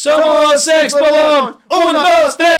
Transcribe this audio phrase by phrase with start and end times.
[0.00, 1.58] Somos Expodon.
[1.70, 2.57] Uno, dos, tres.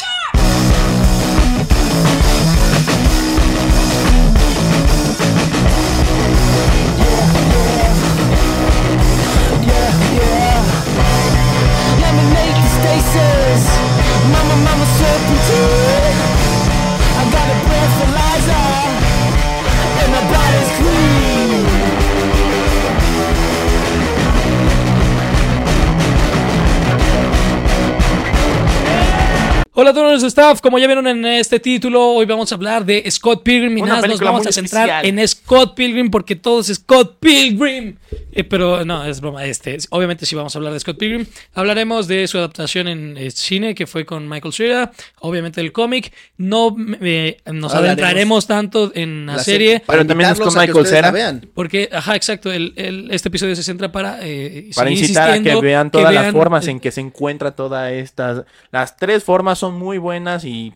[29.88, 32.84] Hola a todos los staff, como ya vieron en este título, hoy vamos a hablar
[32.84, 35.18] de Scott Pilgrim y Una nada, nos vamos a centrar especial.
[35.18, 37.96] en Scott Pilgrim porque todo es Scott Pilgrim.
[38.32, 39.46] Eh, pero no, es broma.
[39.46, 41.24] Este, obviamente sí vamos a hablar de Scott Pilgrim.
[41.54, 46.12] Hablaremos de su adaptación en eh, cine que fue con Michael Cera, obviamente el cómic.
[46.36, 47.74] No eh, nos Hablaremos.
[47.74, 49.82] adentraremos tanto en la, La serie.
[49.86, 51.40] Pero también es con Michael Cera.
[51.54, 52.52] Porque, ajá, exacto.
[52.52, 54.18] El, el- este episodio se centra para.
[54.20, 57.52] eh, Para incitar a que vean que todas las formas eh, en que se encuentra
[57.52, 58.44] todas estas.
[58.70, 60.74] Las tres formas son muy buenas y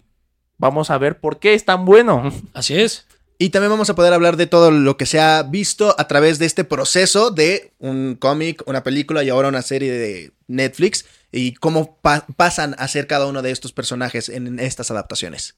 [0.58, 2.32] vamos a ver por qué es tan bueno.
[2.54, 3.06] Así es.
[3.38, 6.38] Y también vamos a poder hablar de todo lo que se ha visto a través
[6.38, 11.54] de este proceso de un cómic, una película y ahora una serie de Netflix y
[11.54, 15.56] cómo pa- pasan a ser cada uno de estos personajes en estas adaptaciones.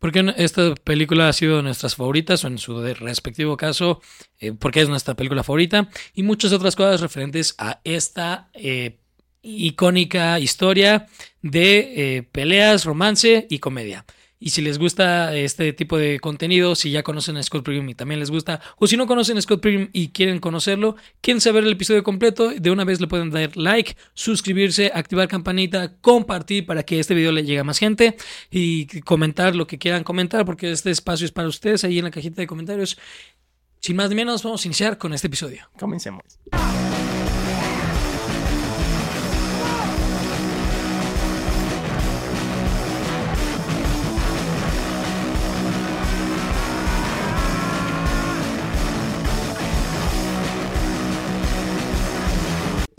[0.00, 4.00] Porque esta película ha sido de nuestras favoritas, o en su respectivo caso,
[4.38, 8.99] eh, porque es nuestra película favorita, y muchas otras cosas referentes a esta eh,
[9.42, 11.06] icónica historia
[11.42, 14.04] de eh, peleas, romance y comedia.
[14.42, 17.94] Y si les gusta este tipo de contenido, si ya conocen a Scott Pilgrim y
[17.94, 21.64] también les gusta, o si no conocen a Scott Pilgrim y quieren conocerlo, quieren saber
[21.64, 26.84] el episodio completo, de una vez le pueden dar like, suscribirse, activar campanita, compartir para
[26.84, 28.16] que este video le llegue a más gente
[28.50, 32.10] y comentar lo que quieran comentar, porque este espacio es para ustedes ahí en la
[32.10, 32.96] cajita de comentarios.
[33.80, 35.68] Sin más ni menos, vamos a iniciar con este episodio.
[35.78, 36.24] Comencemos.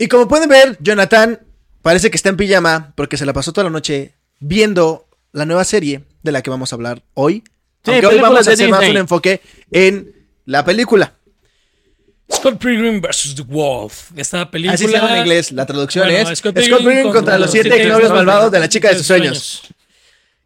[0.02, 1.38] Y como pueden ver, Jonathan
[1.80, 5.62] parece que está en pijama porque se la pasó toda la noche viendo la nueva
[5.62, 7.44] serie de la que vamos a hablar hoy.
[7.84, 9.40] Sí, Aunque hoy vamos a hacer más un enfoque
[9.70, 10.12] en
[10.44, 11.14] la película.
[12.32, 13.36] Scott Pilgrim vs.
[13.36, 14.10] The Wolf.
[14.16, 14.74] Esta película.
[14.74, 15.52] Así se llama en inglés.
[15.52, 18.96] La traducción Bueno, es Scott Pilgrim, contra, los siete exnovios malvados de la chica de
[18.96, 19.62] sus sueños.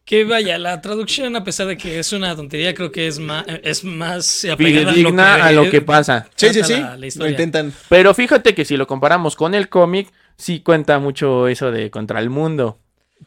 [0.07, 3.45] Que vaya, la traducción, a pesar de que es una tontería, creo que es más,
[3.65, 6.29] es más apegada Fidedigna a lo que pasa.
[6.37, 6.75] Sí, sí, sí.
[6.75, 7.73] la- la Lo intentan.
[7.89, 12.21] Pero fíjate que si lo comparamos con el cómic, sí cuenta mucho eso de contra
[12.21, 12.79] el mundo.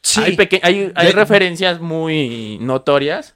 [0.01, 0.21] Sí.
[0.23, 3.35] Hay, peque- hay, hay De- referencias muy notorias.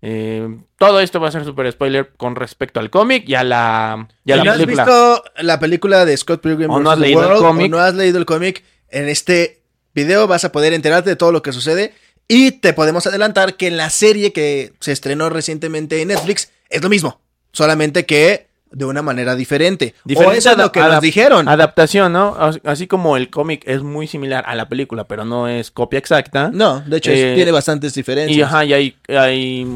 [0.00, 0.46] Eh,
[0.78, 4.30] todo esto va a ser super spoiler con respecto al cómic y a la, y
[4.30, 4.84] a Si la no has película.
[4.84, 7.66] visto la película de Scott Pilgrim O no has leído el cómic.
[7.66, 9.62] o no has leído el cómic, en este
[9.96, 11.92] video vas a poder enterarte de todo lo que sucede
[12.28, 16.82] y te podemos adelantar que en la serie que se estrenó recientemente en Netflix es
[16.82, 17.20] lo mismo,
[17.52, 19.94] solamente que de una manera diferente.
[20.04, 21.48] o Diferente eso es lo que nos dijeron.
[21.48, 22.36] Adaptación, ¿no?
[22.38, 25.98] As- Así como el cómic es muy similar a la película, pero no es copia
[25.98, 26.50] exacta.
[26.52, 28.36] No, de hecho Eh, tiene bastantes diferencias.
[28.36, 29.66] Y ajá, y hay, hay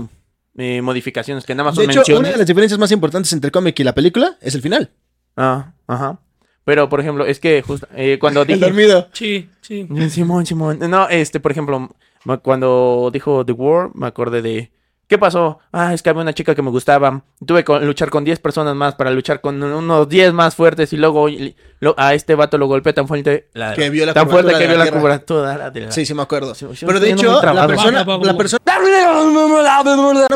[0.59, 2.33] eh, modificaciones que nada más de son hecho, una menciones.
[2.33, 4.91] de las diferencias más importantes entre el cómic y la película es el final.
[5.39, 6.19] Ah, ajá.
[6.67, 8.61] Pero, por ejemplo, es que justo eh, cuando El dije...
[8.61, 9.09] dormido.
[9.15, 9.89] Sí, sí.
[10.11, 10.79] Simón, Simón.
[10.91, 11.97] No, este, por ejemplo,
[12.43, 14.73] cuando dijo The War, me acordé de.
[15.09, 15.59] ¿Qué pasó?
[15.73, 17.23] Ah, es que había una chica que me gustaba.
[17.45, 20.97] Tuve que luchar con 10 personas más para luchar con unos 10 más fuertes y
[20.97, 23.51] luego y- lo- a este vato lo golpeé tan fuerte.
[23.53, 24.87] la- Que vio la tan fuerte que vio la
[25.59, 26.55] la de Sí, sí me acuerdo.
[26.55, 28.79] Sí, Pero de hecho, la persona, la persona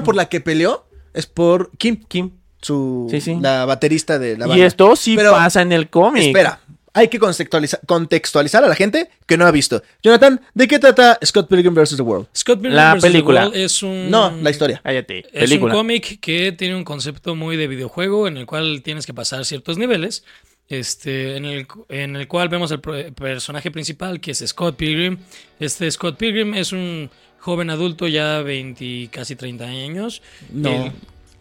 [0.04, 2.32] por la que peleó es por Kim, Kim.
[2.60, 3.38] su Sí, sí.
[3.40, 4.66] la baterista de la Y banda.
[4.66, 6.24] esto sí Pero, pasa en el cómic.
[6.24, 6.60] Espera,
[6.96, 9.82] hay que contextualiza- contextualizar a la gente que no ha visto.
[10.02, 11.96] Jonathan, ¿de qué trata Scott Pilgrim vs.
[11.96, 12.26] The World?
[12.34, 13.02] Scott Pilgrim La vs.
[13.02, 13.42] The película.
[13.44, 14.10] World es un.
[14.10, 14.80] No, la historia.
[14.82, 15.18] Cállate.
[15.32, 15.74] Es película.
[15.74, 19.44] un cómic que tiene un concepto muy de videojuego en el cual tienes que pasar
[19.44, 20.24] ciertos niveles.
[20.68, 25.18] Este, en el, en el cual vemos el personaje principal que es Scott Pilgrim.
[25.60, 27.08] Este Scott Pilgrim es un
[27.38, 30.22] joven adulto ya 20, casi 30 años.
[30.50, 30.86] No.
[30.86, 30.92] El-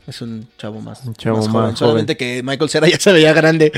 [0.05, 1.63] Es un chavo más, Un chavo más más joven.
[1.65, 1.77] joven.
[1.77, 3.71] Solamente que Michael Cera ya se veía grande.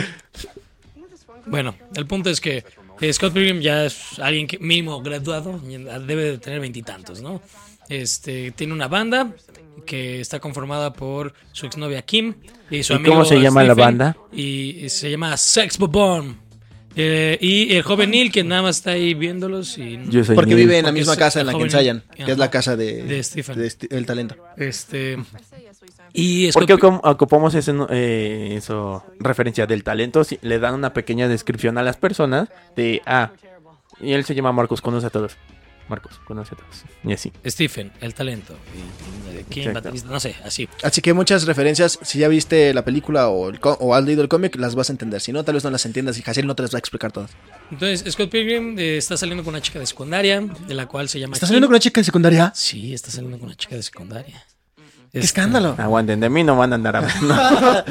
[1.49, 2.63] Bueno, el punto es que
[3.01, 7.41] eh, Scott Pilgrim ya es alguien que mínimo graduado, debe de tener veintitantos, ¿no?
[7.89, 9.33] Este, tiene una banda
[9.85, 12.33] que está conformada por su exnovia Kim
[12.69, 14.17] y su ¿Y amigo cómo se llama la banda?
[14.33, 16.35] Y se llama Sex Bomb.
[16.99, 20.55] Eh, y el joven Neil que nada más está ahí viéndolos y Yo soy Porque
[20.55, 20.65] Neil.
[20.65, 23.03] vive en la Porque misma casa en la que ensayan, que es la casa de,
[23.03, 23.55] De Stephen.
[23.55, 24.35] de el talento.
[24.57, 25.15] este
[26.13, 30.23] y ¿Por Scott qué Pi- ocupamos ese, eh, eso, referencia del talento?
[30.23, 33.31] Si le dan una pequeña descripción a las personas de, ah,
[33.99, 35.35] Y él se llama Marcos, conoce a todos.
[35.89, 36.83] Marcos, conoce a todos.
[37.03, 37.31] Y así.
[37.45, 38.53] Stephen, el talento.
[38.75, 39.87] Y, y, ¿quién Exacto.
[39.89, 40.09] Batista?
[40.11, 40.67] No sé, así.
[40.83, 44.21] Así que muchas referencias, si ya viste la película o, el co- o has leído
[44.21, 45.21] el cómic, las vas a entender.
[45.21, 47.11] Si no, tal vez no las entiendas y Jaciel no te las va a explicar
[47.13, 47.31] todas.
[47.71, 51.19] Entonces, Scott Pilgrim eh, está saliendo con una chica de secundaria, de la cual se
[51.21, 51.35] llama.
[51.35, 52.51] ¿Estás saliendo con una chica de secundaria?
[52.53, 54.45] Sí, está saliendo con una chica de secundaria.
[55.11, 55.75] ¡Qué Este, escándalo!
[55.77, 57.35] Aguanten, de mí no van a andar hablando.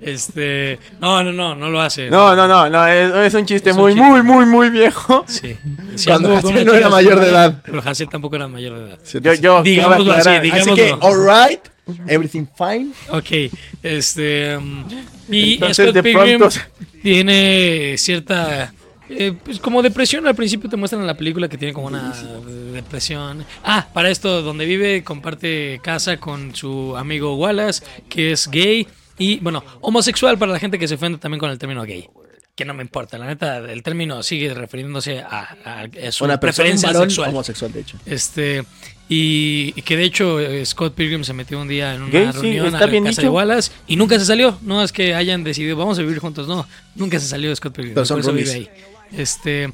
[0.00, 0.78] Este.
[0.98, 2.08] No, no, no, no lo hace.
[2.08, 4.08] No, no, no, no, es, es un chiste Es un muy, chiste.
[4.08, 5.24] muy, muy, muy viejo.
[5.28, 5.56] Sí.
[5.96, 7.60] Sí, Cuando una no era mayor de edad.
[7.62, 8.98] Pero Hassel tampoco era mayor de edad.
[9.20, 11.30] Yo, yo, Digámoslo así, diga- Así que, Digámoslo.
[11.32, 11.60] alright,
[12.06, 12.92] everything fine.
[13.10, 14.56] Ok, este.
[14.56, 14.84] um,
[15.28, 16.60] y Entonces, Scott Pilgrim pronto-
[17.02, 18.72] tiene cierta.
[19.10, 22.14] Eh, pues como depresión, al principio te muestran en la película que tiene como una
[22.72, 23.44] depresión.
[23.64, 28.86] Ah, para esto, donde vive, comparte casa con su amigo Wallace, que es gay.
[29.18, 32.08] Y bueno, homosexual para la gente que se ofende también con el término gay.
[32.56, 36.38] Que no me importa, la neta, el término sigue refiriéndose a, a- a su Una
[36.38, 37.30] preferencia varón sexual.
[37.30, 37.96] homosexual, de hecho.
[38.04, 38.64] Este,
[39.08, 42.30] y, y que de hecho eh, Scott Pilgrim se metió un día en una Gay,
[42.32, 43.28] reunión a la casa de.
[43.30, 44.58] Wallace y nunca se salió.
[44.62, 46.66] No es que hayan decidido, vamos a vivir juntos, no.
[46.96, 47.94] Nunca se salió Scott Pilgrim.
[47.94, 48.68] Por eso vive ahí.
[49.12, 49.72] Este,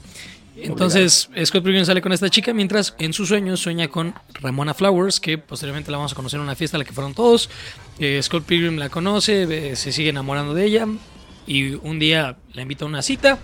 [0.57, 5.21] entonces Scott Pilgrim sale con esta chica mientras en sus sueños sueña con Ramona Flowers,
[5.21, 7.51] que posteriormente la vamos a conocer en una fiesta a la que fueron todos.
[7.99, 10.87] Eh, Scott Pilgrim la conoce, eh, se sigue enamorando de ella
[11.47, 13.39] y un día la invita a una cita.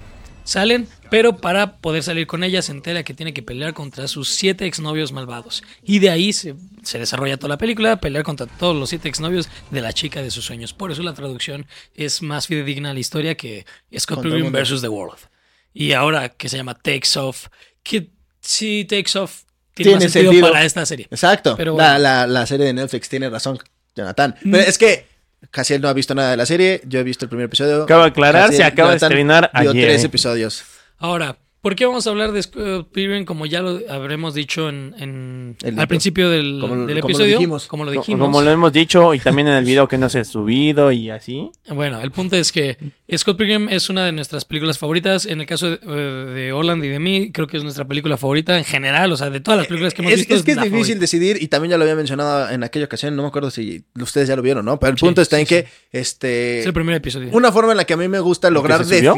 [0.44, 4.28] Salen, pero para poder salir con ella se entera que tiene que pelear contra sus
[4.28, 5.62] siete exnovios malvados.
[5.84, 9.48] Y de ahí se, se desarrolla toda la película, pelear contra todos los siete exnovios
[9.70, 10.72] de la chica de sus sueños.
[10.72, 13.66] Por eso la traducción es más fidedigna a la historia que
[13.96, 15.31] Scott Pilgrim versus The World.
[15.74, 17.48] Y ahora que se llama Takes Off,
[17.82, 18.10] que
[18.40, 19.42] sí, Takes Off
[19.74, 20.52] tiene, Tiene más sentido, sentido.
[20.52, 21.08] para esta serie.
[21.10, 21.54] Exacto.
[21.56, 21.98] Pero la, bueno.
[22.00, 23.58] la, la serie de Netflix tiene razón,
[23.96, 24.36] Jonathan.
[24.42, 24.50] Mm.
[24.50, 25.06] Pero es que
[25.50, 26.82] Jaciel no ha visto nada de la serie.
[26.86, 27.84] Yo he visto el primer episodio.
[27.84, 29.72] Acabo de aclarar, se acaba de estrenar ayer.
[29.72, 30.06] tres eh.
[30.06, 30.64] episodios.
[30.98, 34.94] Ahora, ¿por qué vamos a hablar de Scott Pilgrim como ya lo habremos dicho en,
[34.98, 37.38] en- El- al principio del, como lo- del como lo episodio?
[37.38, 37.66] dijimos.
[37.68, 38.26] Como lo dijimos.
[38.26, 41.08] Como lo hemos dicho y también en el video que no se ha subido y
[41.10, 41.50] así.
[41.68, 42.76] Bueno, el punto es que
[43.16, 45.24] Scott Pilgrim es una de nuestras películas favoritas.
[45.24, 45.88] En el caso de, eh,
[46.34, 49.12] de Holland y de mí, creo que es nuestra película favorita en general.
[49.12, 50.34] O sea, de todas las películas que hemos Es, visto.
[50.34, 51.00] es que es difícil favorita.
[51.00, 53.14] decidir y también ya lo había mencionado en aquella ocasión.
[53.14, 54.80] No me acuerdo si ustedes ya lo vieron, ¿no?
[54.80, 55.54] Pero el Sí, punto está sí, en sí.
[55.54, 57.28] que este Es el primer episodio.
[57.32, 59.14] una forma en la que a mí me gusta lograr se subió?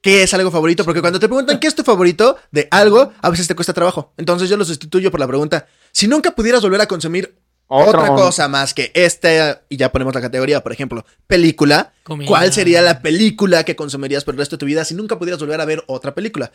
[0.00, 3.30] Qué es algo favorito, porque cuando te preguntan qué es tu favorito de algo, a
[3.30, 4.12] veces te cuesta trabajo.
[4.16, 7.36] Entonces yo lo sustituyo por la pregunta, si nunca pudieras volver a consumir
[7.66, 12.26] Otro- otra cosa más que esta, y ya ponemos la categoría, por ejemplo, película, Comida.
[12.28, 15.40] ¿cuál sería la película que consumirías por el resto de tu vida si nunca pudieras
[15.40, 16.50] volver a ver otra película?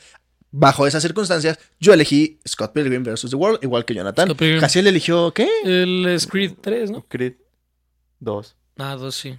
[0.56, 3.30] Bajo esas circunstancias, yo elegí Scott Pilgrim vs.
[3.32, 4.36] The World, igual que Jonathan.
[4.36, 4.60] Pilgrim.
[4.62, 5.48] Casiel eligió, ¿qué?
[5.66, 7.06] El Creed 3, ¿no?
[7.08, 7.34] Creed
[8.20, 8.56] 2.
[8.78, 9.38] Ah, dos, sí.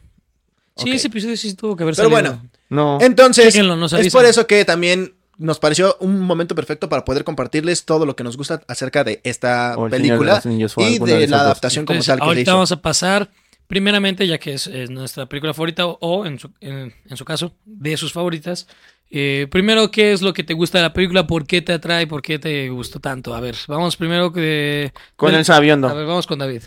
[0.77, 2.33] Sí, ese episodio sí tuvo que haber Pero salido.
[2.33, 2.99] bueno, No.
[3.01, 7.85] Entonces, nos es por eso que también nos pareció un momento perfecto para poder compartirles
[7.85, 12.03] todo lo que nos gusta acerca de esta O película y de, la adaptación como
[12.03, 12.53] tal que ahorita hizo.
[12.53, 13.31] vamos a pasar,
[13.67, 17.25] primeramente, ya que es, es nuestra película favorita, o, o en, su, en, en su
[17.25, 18.69] caso, de sus favoritas.
[19.11, 21.27] eh, primero, ¿qué es lo que te gusta de la película?
[21.27, 22.07] ¿Por qué te atrae?
[22.07, 23.35] ¿Por qué te gustó tanto?
[23.35, 24.93] A ver, vamos primero que...
[25.17, 25.93] Con el A sabiondo.
[25.95, 26.63] ver, vamos con David.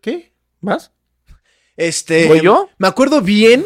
[0.00, 0.32] ¿Qué?
[0.60, 0.92] ¿Vas?
[1.76, 2.68] Este, ¿Voy yo?
[2.78, 3.64] Me acuerdo bien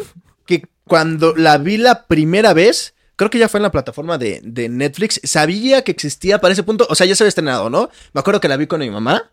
[0.93, 5.19] cuando la vi la primera vez, creo que ya fue en la plataforma de, Netflix,
[5.23, 7.89] sabía que existía para ese punto, o sea, ya se había estrenado, ¿no?
[8.13, 9.31] Me acuerdo que la vi con mi mamá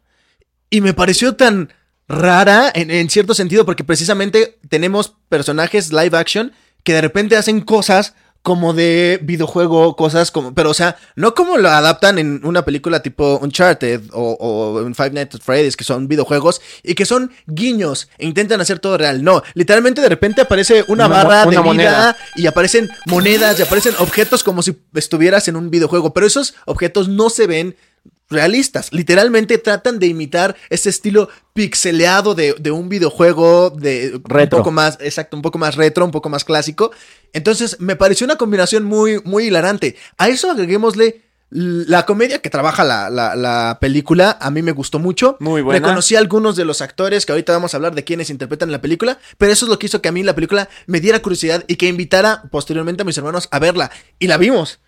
[0.70, 1.70] y me pareció tan
[2.08, 6.52] rara en cierto sentido porque precisamente tenemos personajes live action
[6.82, 11.58] que de repente hacen cosas como de videojuego, cosas como, pero o sea, no como
[11.58, 15.84] lo adaptan en una película tipo Uncharted o, o en Five Nights at Freddy's, que
[15.84, 19.22] son videojuegos y que son guiños e intentan hacer todo real.
[19.22, 22.16] No, literalmente de repente aparece una, barra de una vida moneda.
[22.36, 27.08] y aparecen monedas y aparecen objetos como si estuvieras en un videojuego, pero esos objetos
[27.08, 27.76] no se ven
[28.30, 28.92] realistas.
[28.92, 34.58] Literalmente tratan de imitar ese estilo pixeleado de, de un videojuego de Retro.
[34.58, 36.90] un poco más, exacto, un poco más retro, un poco más clásico.
[37.32, 39.96] Entonces me pareció una combinación muy, muy hilarante.
[40.16, 41.22] A eso agreguémosle
[41.52, 44.38] la comedia que trabaja la, la- la película.
[44.40, 45.36] A mí me gustó mucho.
[45.40, 45.80] Muy buena.
[45.80, 48.80] Reconocí a algunos de los actores que ahorita vamos a hablar de quienes interpretan la
[48.80, 51.64] película, pero eso es lo que hizo que a mí la película me diera curiosidad
[51.66, 53.90] y que invitara posteriormente a mis hermanos a verla.
[54.20, 54.78] Y la vimos.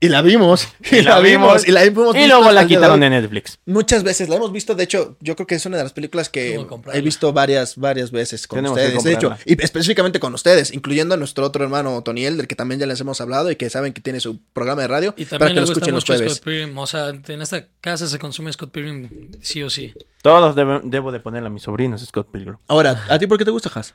[0.00, 0.66] Y la vimos.
[0.90, 1.68] Y, la vimos.
[1.68, 3.58] Y la hemos Y luego la quitaron de Netflix.
[3.66, 6.30] Muchas veces la hemos visto, de hecho, yo creo que es una de las películas
[6.30, 6.58] que
[6.94, 9.04] he visto varias, varias veces con Tenemos ustedes.
[9.04, 12.80] De hecho, y específicamente con ustedes, incluyendo a nuestro otro hermano Toniel, del que también
[12.80, 15.40] ya les hemos hablado y que saben que tiene su programa de radio, Y para
[15.40, 16.32] también que le lo gusta escuchen los mucho jueves.
[16.36, 16.78] Scott Pilgrim.
[16.78, 19.92] O sea, en esta casa se consume Scott Pilgrim sí o sí.
[20.22, 22.56] Todos debo de ponerle a mis sobrinos Scott Pilgrim.
[22.68, 23.94] Ahora, ¿a ti por qué te gusta, Has?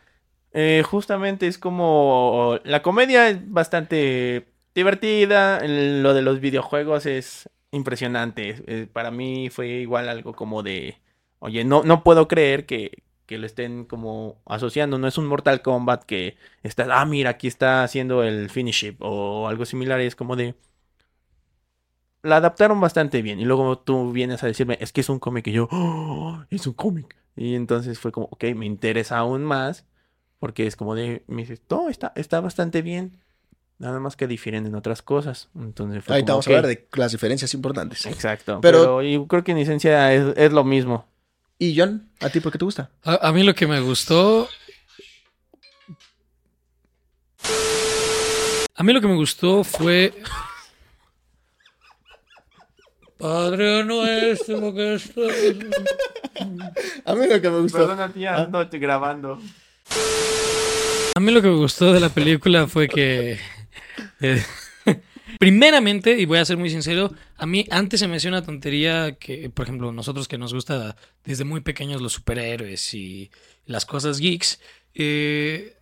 [0.53, 2.59] Eh, justamente es como...
[2.63, 5.61] La comedia es bastante divertida.
[5.65, 8.87] Lo de los videojuegos es impresionante.
[8.93, 10.99] Para mí fue igual algo como de,
[11.39, 14.97] oye, no, no puedo creer que, que lo estén como asociando.
[14.99, 18.95] No es un Mortal Kombat que está, ah, mira, aquí está haciendo el finish it",
[18.99, 19.99] o algo similar.
[20.01, 20.55] Es como de...
[22.23, 23.39] La adaptaron bastante bien.
[23.39, 25.47] Y luego tú vienes a decirme, es que es un cómic.
[25.47, 27.15] Y yo, "Oh, es un cómic.
[27.35, 29.85] Y entonces fue como, ok, me interesa aún más.
[30.39, 33.17] Porque es como de, me dices, todo está, está bastante bien.
[33.77, 35.49] Nada más que difieren en otras cosas.
[35.55, 38.05] Entonces fue Ahorita como, vamos ok, a hablar de las diferencias importantes.
[38.05, 38.59] Exacto.
[38.61, 41.05] Pero- Pero, yo creo que en esencia es, es lo mismo.
[41.59, 42.89] Y John, ¿a ti por qué te gusta?
[43.03, 44.47] A, a mí lo que me gustó.
[48.77, 50.13] A mí lo que me gustó fue.
[53.17, 55.33] Padre nuestro que estás.
[57.05, 58.09] A mí lo que me gustó.
[58.13, 58.47] tía, Ah.
[58.51, 59.39] no estoy grabando.
[61.15, 63.39] A mí lo que me gustó de la película fue que.
[64.21, 64.43] Eh,
[65.39, 69.15] primeramente, y voy a ser muy sincero, a mí antes se me hacía una tontería
[69.19, 73.31] que, por ejemplo, nosotros que nos gusta desde muy pequeños los superhéroes y
[73.65, 74.59] las cosas geeks,
[74.93, 75.75] eh,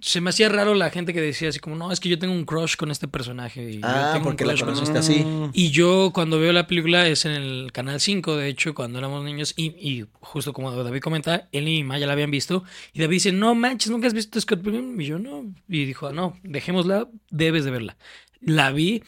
[0.00, 2.34] se me hacía raro la gente que decía así como, no, es que yo tengo
[2.34, 3.70] un crush con este personaje.
[3.70, 5.24] Y yo Ah, un porque la con conociste así.
[5.24, 5.50] Mm.
[5.52, 9.24] y yo cuando veo la película es en el Canal 5, de hecho, cuando éramos
[9.24, 13.16] niños, y, y justo como David comenta, él y Maya la habían visto, y David
[13.16, 17.08] dice, no manches, nunca has visto Scott Pilgrim, y yo no, y dijo, no, dejémosla,
[17.30, 17.96] debes de verla.
[18.40, 19.02] La vi,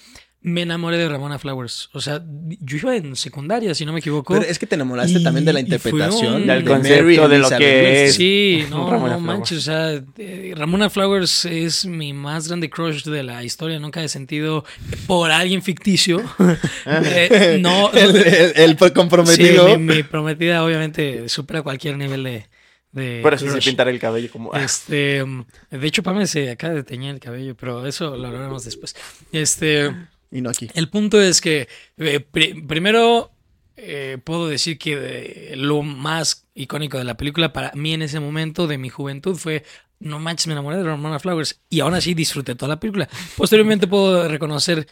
[0.48, 2.22] me enamoré de Ramona Flowers, o sea,
[2.60, 4.32] yo iba en secundaria, si no me equivoco.
[4.34, 6.34] Pero es que te enamoraste Y- también de la interpretación.
[6.34, 8.14] un- Del de concepto Mary de lo que es.
[8.14, 13.02] Sí, no, Ramona no manches, o sea, eh, Ramona Flowers es mi más grande crush
[13.02, 14.64] de la historia, nunca he sentido
[15.08, 16.22] por alguien ficticio.
[16.86, 19.78] Eh, no, el, el- el Sí, comprometido.
[19.78, 22.46] mi, mi prometida obviamente supera cualquier nivel de.
[22.92, 23.64] de Pero si se crush.
[23.64, 24.54] pintara el cabello como...
[24.54, 25.24] ah, Este,
[25.70, 28.94] de hecho, Pame se acaba de teñir el cabello, pero eso lo hablaremos después.
[29.32, 29.92] Este,
[30.36, 30.68] Y no aquí.
[30.74, 33.32] el punto es que eh, pri- primero
[33.76, 38.20] eh, puedo decir que eh, lo más icónico de la película para mí en ese
[38.20, 39.64] momento de mi juventud fue
[39.98, 43.08] no manches, me enamoré de Ramona Flowers y aún así disfruté toda la película.
[43.36, 44.86] Posteriormente puedo reconocer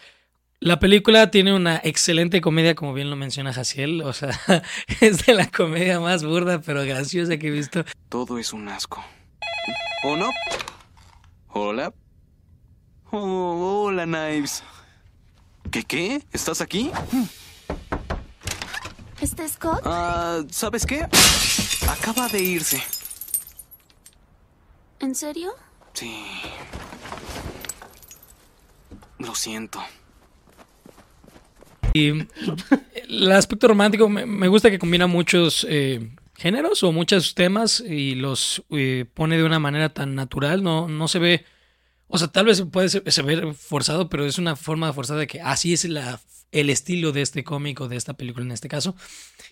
[0.60, 4.00] la película tiene una excelente comedia, como bien lo menciona Jaciel.
[4.00, 4.30] O sea,
[5.02, 7.84] es de la comedia más burda pero graciosa que he visto.
[8.08, 9.04] Todo es un asco.
[10.04, 10.30] ¿O no?
[11.48, 11.92] Hola.
[13.10, 14.62] Oh, hola, Knives.
[15.74, 16.22] ¿Qué qué?
[16.32, 16.92] ¿Estás aquí?
[19.20, 19.80] ¿Está Scott?
[19.84, 21.04] Ah, ¿sabes qué?
[21.88, 22.80] Acaba de irse.
[25.00, 25.50] ¿En serio?
[25.92, 26.26] Sí.
[29.18, 29.82] Lo siento.
[31.92, 32.24] Y
[33.08, 38.14] el aspecto romántico me, me gusta que combina muchos eh, géneros o muchos temas y
[38.14, 40.62] los eh, pone de una manera tan natural.
[40.62, 41.44] No, no se ve.
[42.14, 45.72] O sea, tal vez puede ser, forzado, pero es una forma forzada de que así
[45.72, 46.20] es la,
[46.52, 48.94] el estilo de este cómic o de esta película en este caso,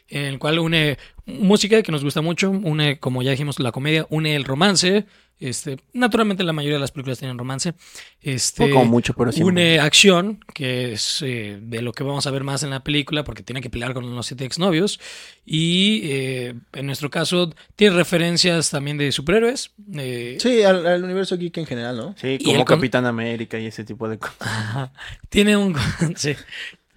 [0.06, 4.06] en el cual une música que nos gusta mucho, une, como ya dijimos, la comedia,
[4.10, 5.06] une el romance.
[5.44, 7.74] Este, naturalmente la mayoría de las películas tienen romance.
[8.20, 9.52] Este, Poco mucho, pero siempre.
[9.74, 13.24] une acción, que es eh, de lo que vamos a ver más en la película,
[13.24, 15.00] porque tiene que pelear con los siete exnovios.
[15.44, 19.72] Y eh, en nuestro caso, tiene referencias también de superhéroes.
[19.96, 22.14] eh, Sí, al, al universo geek en general, ¿no?
[22.16, 24.36] Sí, como con- Capitán América y ese tipo de cosas.
[24.40, 24.92] Ajá.
[25.28, 25.74] Tiene un.
[26.16, 26.34] sí,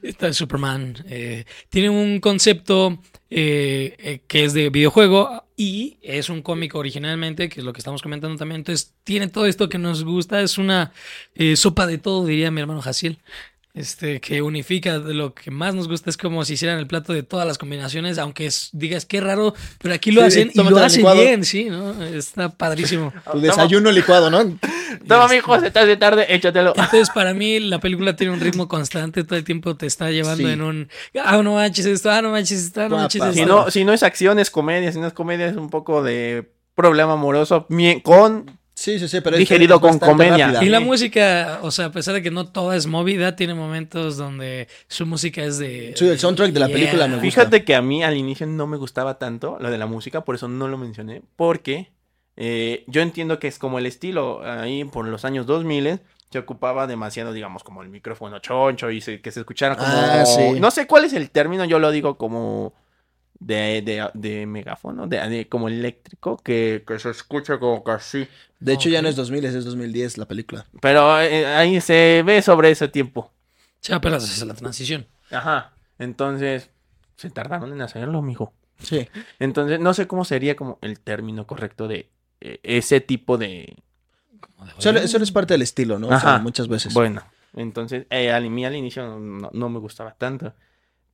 [0.04, 0.96] está Superman.
[1.10, 3.00] eh, tiene un concepto
[3.32, 7.80] eh, eh, que es de videojuego y es un cómic originalmente, que es lo que
[7.80, 8.60] estamos comentando también.
[8.60, 10.42] Entonces, tiene todo esto que nos gusta.
[10.42, 10.92] Es una
[11.34, 13.20] eh, sopa de todo, diría mi hermano Jaciel.
[13.76, 17.24] Este, que unifica lo que más nos gusta es como si hicieran el plato de
[17.24, 20.78] todas las combinaciones, aunque es- digas qué raro, pero aquí lo Sí, hacen y lo
[20.78, 21.20] hacen licuado.
[21.22, 22.02] bien, sí, ¿no?
[22.04, 23.12] Está padrísimo.
[23.34, 24.58] Tu desayuno licuado, ¿no?
[25.08, 26.70] Toma, mijo, se te hace tarde, échatelo.
[26.76, 30.48] Entonces, para mí, la película tiene un ritmo constante, todo el tiempo te está llevando
[30.48, 30.54] Sí.
[30.54, 30.90] en un.
[31.24, 33.34] Ah, no manches esto, ah, no manches esto, ah, no manches esto.
[33.34, 34.92] Si no, si no es acción, es comedia.
[34.94, 37.68] Si no es comedia, es un poco de problema amoroso.
[38.04, 40.48] Con Sí, sí, sí, pero Digerido es con comedia.
[40.48, 40.64] rápida.
[40.66, 44.18] Y la música, o sea, a pesar de que no toda es movida, tiene momentos
[44.18, 45.94] donde su música es de.
[45.96, 47.26] Sí, el soundtrack de la película me gusta.
[47.26, 50.36] Fíjate que a mí al inicio no me gustaba tanto lo de la música, por
[50.36, 51.92] eso no lo mencioné, porque
[52.36, 56.86] eh, yo entiendo que es como el estilo, ahí por los años 2000 se ocupaba
[56.86, 59.88] demasiado, digamos, como el micrófono choncho y se- que se escuchara como...
[59.90, 60.60] Ah, sí.
[60.60, 62.74] No sé cuál es el término, yo lo digo como
[63.40, 68.28] de, de, de megáfono, de, de- como eléctrico, que, que se escucha como casi...
[68.60, 70.66] De hecho, ya no es 2000, es 2010 la película.
[70.82, 73.32] Pero eh, ahí se ve sobre ese tiempo.
[73.82, 75.06] Sí, apenas es la transición.
[75.32, 75.74] Ajá.
[76.00, 76.70] Entonces,
[77.18, 78.54] se tardaron en hacerlo, mijo.
[78.80, 79.08] Sí.
[79.40, 82.10] Entonces, no sé cómo sería como el término correcto de
[82.42, 83.76] eh, ese tipo de...
[84.80, 86.08] Solo, solo es parte del estilo, ¿no?
[86.08, 86.40] O sea, Ajá.
[86.40, 86.94] muchas veces.
[86.94, 87.22] Bueno,
[87.56, 90.54] Entonces, eh, a mí al inicio no, no me gustaba tanto.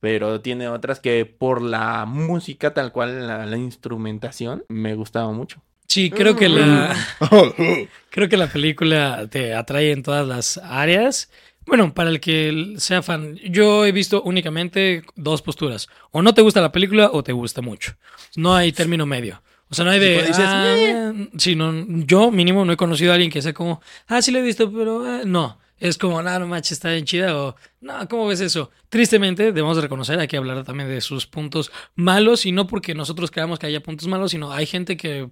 [0.02, 5.62] Pero tiene otras que por la música, tal cual, la, la instrumentación, me gustaba mucho.
[5.86, 6.92] Sí, creo que la
[8.10, 11.30] creo que la película te atrae en todas las áreas.
[11.66, 15.88] Bueno, para el que sea fan, yo he visto únicamente dos posturas.
[16.10, 17.94] O no te gusta la película o te gusta mucho.
[18.34, 19.40] No hay término medio.
[19.70, 20.22] O sea, no hay de...
[20.26, 21.72] Dices, ah, sí, no,
[22.04, 24.72] yo mínimo no he conocido a alguien que sea como, ah, sí lo he visto,
[24.72, 25.60] pero ah", no.
[25.82, 28.70] Es como, no, no manches, está bien chida o, no, ¿cómo ves eso?
[28.88, 32.94] Tristemente, debemos de reconocer, hay que hablar también de sus puntos malos y no porque
[32.94, 35.28] nosotros creamos que haya puntos malos, sino hay gente que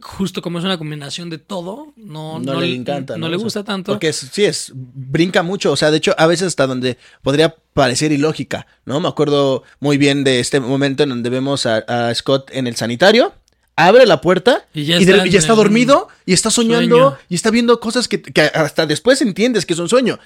[0.00, 3.18] justo como es una combinación de todo, no, no, le encanta.
[3.18, 3.92] no, le O sea, gusta tanto.
[3.92, 5.70] Porque es- sí, es, brinca mucho.
[5.72, 8.98] O sea, de hecho, a veces hasta donde podría parecer ilógica, ¿no?
[9.00, 12.76] Me acuerdo muy bien de este momento en donde vemos a, a Scott en el
[12.76, 13.34] sanitario.
[13.74, 17.18] Abre la puerta Y y ya ya, está dormido y está soñando sueño.
[17.30, 20.18] y está viendo cosas que, que hasta después entiendes que es un sueño,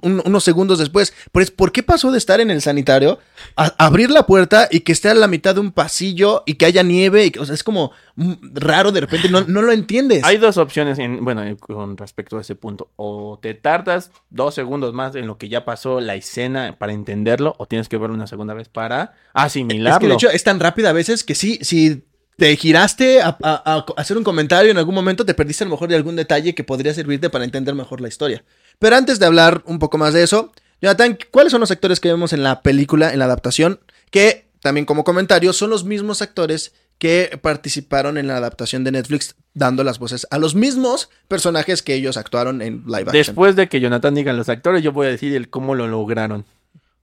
[0.00, 1.12] un- unos segundos después.
[1.30, 3.18] Pero es, ¿por qué pasó de estar en el sanitario
[3.56, 6.64] a abrir la puerta y que esté a la mitad de un pasillo y que
[6.64, 7.26] haya nieve?
[7.26, 10.24] y que- o sea, es como mm, raro de repente, no, no lo entiendes.
[10.24, 12.88] Hay dos opciones, en, bueno, con respecto a ese punto.
[12.96, 17.54] O te tardas dos segundos más en lo que ya pasó la escena para entenderlo,
[17.58, 19.96] o tienes que verlo una segunda vez para asimilarlo.
[19.96, 22.04] Es que de hecho es tan rápida a veces que sí, si
[22.36, 25.72] te giraste a, a- a hacer un comentario en algún momento, te perdiste a lo
[25.72, 28.44] mejor de algún detalle que podría servirte para entender mejor la historia.
[28.78, 32.08] Pero antes de hablar un poco más de eso, Jonathan, ¿cuáles son los actores que
[32.08, 33.80] vemos en la película, en la adaptación?
[34.10, 39.34] Que también como comentario son los mismos actores que participaron en la adaptación de Netflix
[39.52, 43.12] dando las voces a los mismos personajes que ellos actuaron en live action.
[43.12, 46.44] Después de que Jonathan diga los actores, yo voy a decir el cómo lo lograron.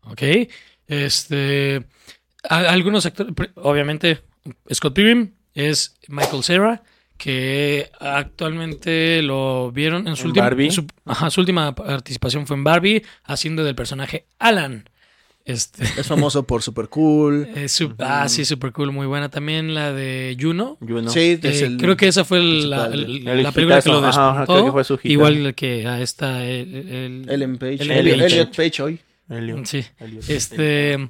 [0.04, 0.22] Ok.
[0.88, 1.86] Este.
[2.48, 3.34] a- algunos actores.
[3.56, 4.22] Obviamente,
[4.74, 6.84] Scott Pilgrim es Michael Cera,
[7.18, 10.46] que actualmente lo vieron en su En última.
[10.46, 10.72] Barbie.
[10.72, 14.90] Su, ajá, su última participación fue en Barbie, haciendo del personaje Alan.
[15.44, 15.84] Este.
[15.84, 17.48] Es famoso por Super Cool.
[17.56, 19.30] es su- ah, sí, super cool, muy buena.
[19.30, 20.78] También la de Juno.
[20.82, 21.10] Yo no.
[21.10, 23.90] Sí, es Eh, el- creo que esa fue el- la, el- El la película que
[23.90, 24.54] lo ajá, ajá, despuntó.
[24.54, 25.08] creo que fue su hitazo.
[25.10, 26.46] Igual que a esta.
[26.46, 27.74] El, el- Ellen Page.
[27.82, 28.34] Ellen Elliot, Page.
[28.34, 29.00] Elliot Page hoy.
[29.30, 29.66] Elliot.
[29.66, 29.84] Sí.
[30.00, 30.30] Elliot.
[30.30, 31.10] Este,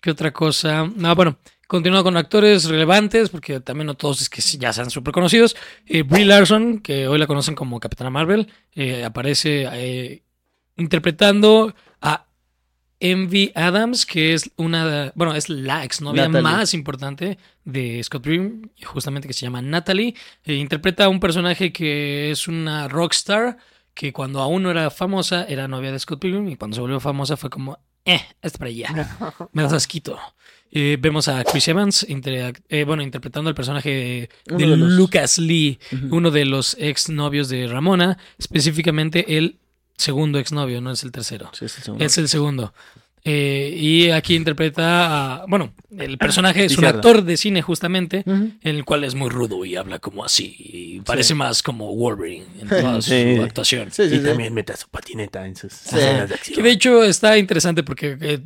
[0.00, 0.90] ¿qué otra cosa?
[0.96, 1.38] No, bueno,
[1.70, 5.56] continúa con actores relevantes, porque también no todos es que ya sean súper conocidos.
[5.86, 10.24] Eh, Brie Larson, que hoy la conocen como Capitana Marvel, eh, aparece eh,
[10.76, 12.26] interpretando a
[12.98, 16.42] Envy Adams, que es una, bueno, es la exnovia Natalie.
[16.42, 20.16] más importante de Scott Pilgrim, justamente que se llama Natalie.
[20.42, 23.58] Eh, interpreta a un personaje que es una rockstar,
[23.94, 26.98] que cuando aún no era famosa era novia de Scott Pilgrim y cuando se volvió
[26.98, 27.78] famosa fue como,
[28.14, 30.18] eh, es para allá, me das asquito.
[30.72, 36.30] Eh, vemos a Chris Evans, eh, bueno, interpretando el personaje de, los- Lucas Lee, uno
[36.30, 39.58] de los ex novios de Ramona, específicamente el
[39.96, 41.50] segundo exnovio, no es el tercero.
[41.52, 42.04] Sí, es el segundo.
[42.04, 42.74] Es el segundo.
[43.24, 45.46] Eh, y aquí interpreta a.
[45.46, 48.32] Bueno, el personaje es un actor de cine, justamente, Ujú.
[48.62, 50.56] en el cual es muy rudo y habla como así.
[50.58, 53.36] Y parece más como Wolverine en toda Sí.
[53.36, 53.90] su actuación.
[53.90, 54.24] Sí, sí, y sí.
[54.24, 56.56] también mete su patineta en sus escenas de acción.
[56.56, 58.38] Que de hecho está interesante porque eh,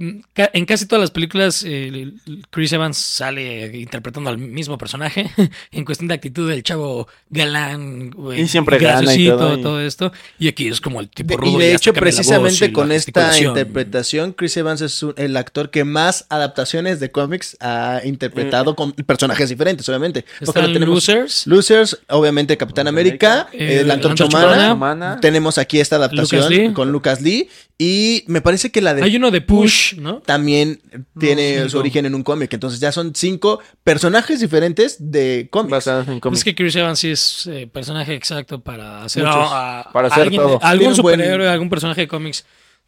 [0.53, 2.13] en casi todas las películas eh,
[2.51, 5.31] Chris Evans sale interpretando al mismo personaje
[5.71, 9.81] en cuestión de actitud del chavo galán güey, Y siempre gana y todo, y- todo
[9.81, 12.17] esto y aquí es como el tipo De- rudo y de hecho, cambia la voz
[12.17, 17.11] precisamente y con esta interpretación, Chris Evans es un- el actor que más adaptaciones de
[17.11, 20.25] cómics ha interpretado con personajes diferentes, obviamente.
[20.41, 23.49] Están tenemos- Losers Losers, obviamente Capitán América, América.
[23.53, 25.19] eh, Eh, la Antorcha Humana.
[25.21, 26.73] Tenemos aquí esta adaptación Lucas Lee.
[26.73, 27.49] con Lucas Lee.
[27.77, 30.21] Y me parece que la de hay uno de Push ¿no?
[30.21, 30.81] también
[31.19, 32.53] tiene su origen en un cómic.
[32.55, 35.71] Entonces ya son cinco personajes diferentes de cómics.
[35.73, 36.45] Basados en Es cómics.
[36.45, 39.49] que Chris Evans sí es eh, personaje exacto para hacer Muchos.
[39.51, 40.59] a- Para a hacer alguien- todo.
[40.63, 42.45] algún buen- superhéroe, algún personaje de cómics.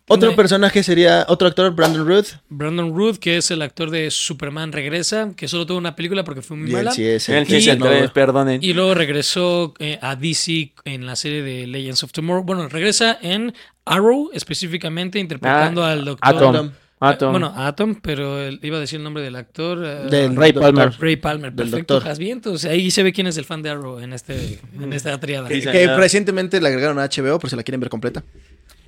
[0.08, 2.26] Otro personaje sería otro actor, Brandon Ruth.
[2.48, 6.42] Brandon Root, que es el actor de Superman Regresa, que solo tuvo una película porque
[6.42, 6.92] fue muy mala.
[6.92, 8.62] sí es Y- el perdonen.
[8.62, 12.44] Y luego regresó eh, a DC en la serie de Legends of Tomorrow.
[12.44, 13.52] Bueno, regresa en
[13.84, 16.72] Arrow, específicamente interpretando Ah, al doctor.
[16.98, 17.30] Atom.
[17.32, 19.84] Bueno, Atom, pero él- iba a decir el nombre del actor.
[19.84, 20.72] eh, Del Ray doctor.
[20.74, 20.96] Palmer.
[21.00, 21.52] Ray Palmer.
[21.52, 22.00] del Perfecto.
[22.20, 25.48] Entonces, ahí se ve quién es el fan de Arrow en, este, en esta triada.
[25.48, 25.98] Que señor.
[25.98, 28.22] recientemente la agregaron a HBO por si la quieren ver completa.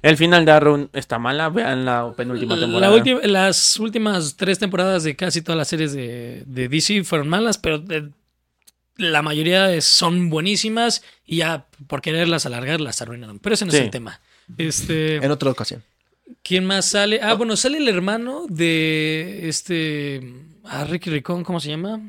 [0.03, 1.49] El final de Arrow está mala.
[1.49, 2.97] Vean la penúltima temporada.
[3.05, 7.59] La las últimas tres temporadas de casi todas las series de, de DC fueron malas,
[7.59, 8.11] pero de-
[8.97, 13.39] la mayoría son buenísimas y ya por quererlas alargar las arruinaron.
[13.39, 13.79] Pero ese no Sí.
[13.79, 14.21] es el tema.
[14.57, 15.83] Este, En otra ocasión.
[16.43, 17.21] ¿Quién más sale?
[17.23, 20.21] Ah, bueno, sale el hermano de este.
[20.65, 22.01] A Ricky Ricón, ¿cómo se llama?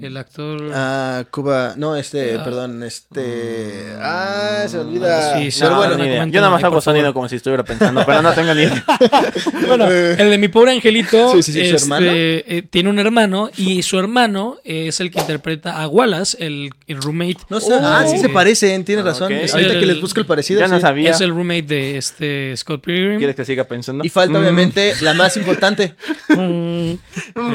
[0.00, 0.70] El actor.
[0.74, 1.74] Ah, Cuba.
[1.76, 2.44] No, este, Ah.
[2.44, 3.86] perdón, este.
[4.00, 5.38] Ah, se olvida.
[5.38, 6.04] Sí, sí, Pero No, bueno, idea.
[6.14, 6.82] comenten Yo nada más hago favor.
[6.82, 8.84] sonido como si estuviera pensando, pero no tengo ni idea.
[9.66, 12.06] Bueno, el de mi pobre angelito Sí, sí, sí, ¿su este, hermano?
[12.10, 17.00] eh, tiene un hermano y su hermano es el que interpreta a Wallace, el, el
[17.00, 17.38] roommate.
[17.48, 17.72] No sé.
[17.80, 19.32] ah, sí se parecen, tienes Ah, razón.
[19.32, 19.38] ok.
[19.52, 20.60] Ahorita El- que les busco el parecido.
[20.60, 21.10] Ya no sabía.
[21.12, 23.18] Es el roommate de este Scott Pilgrim.
[23.18, 24.04] ¿Quieres que siga pensando?
[24.04, 24.42] Y falta, Mm.
[24.42, 25.94] obviamente, la más importante:
[26.28, 26.92] Mm,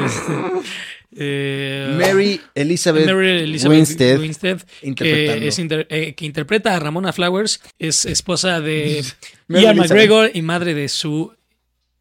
[0.06, 0.34] este,
[1.22, 4.20] eh, Mary Elizabeth, Mary Elizabeth Winstead.
[4.20, 5.40] Winstead, interpretando.
[5.42, 9.04] que, es inter- eh, que interpreta a Ramona Flowers, es esposa de
[9.50, 9.78] Ian.
[9.78, 11.34] McGregor y madre de su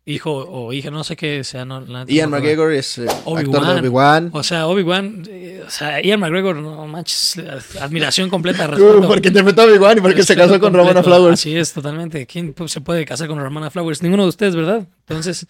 [0.06, 1.66] hijo o hija, no sé qué sea.
[1.66, 3.56] No, Ian no- McGregor es eh, Obi-Wan.
[3.56, 4.30] actor de Obi-Wan.
[4.32, 7.50] O sea, Obi-Wan, eh, o sea, Ian McGregor, no manches, eh,
[7.80, 9.06] admiración completa, respeto.
[9.06, 10.86] Porque interpretó a Obi-Wan y porque se casó con completo.
[10.88, 11.40] Ramona Flowers.
[11.40, 12.26] Así es, totalmente.
[12.26, 14.02] ¿Quién se puede casar con Ramona Flowers?
[14.02, 14.86] Ninguno de ustedes, ¿verdad?
[15.08, 15.46] Entonces,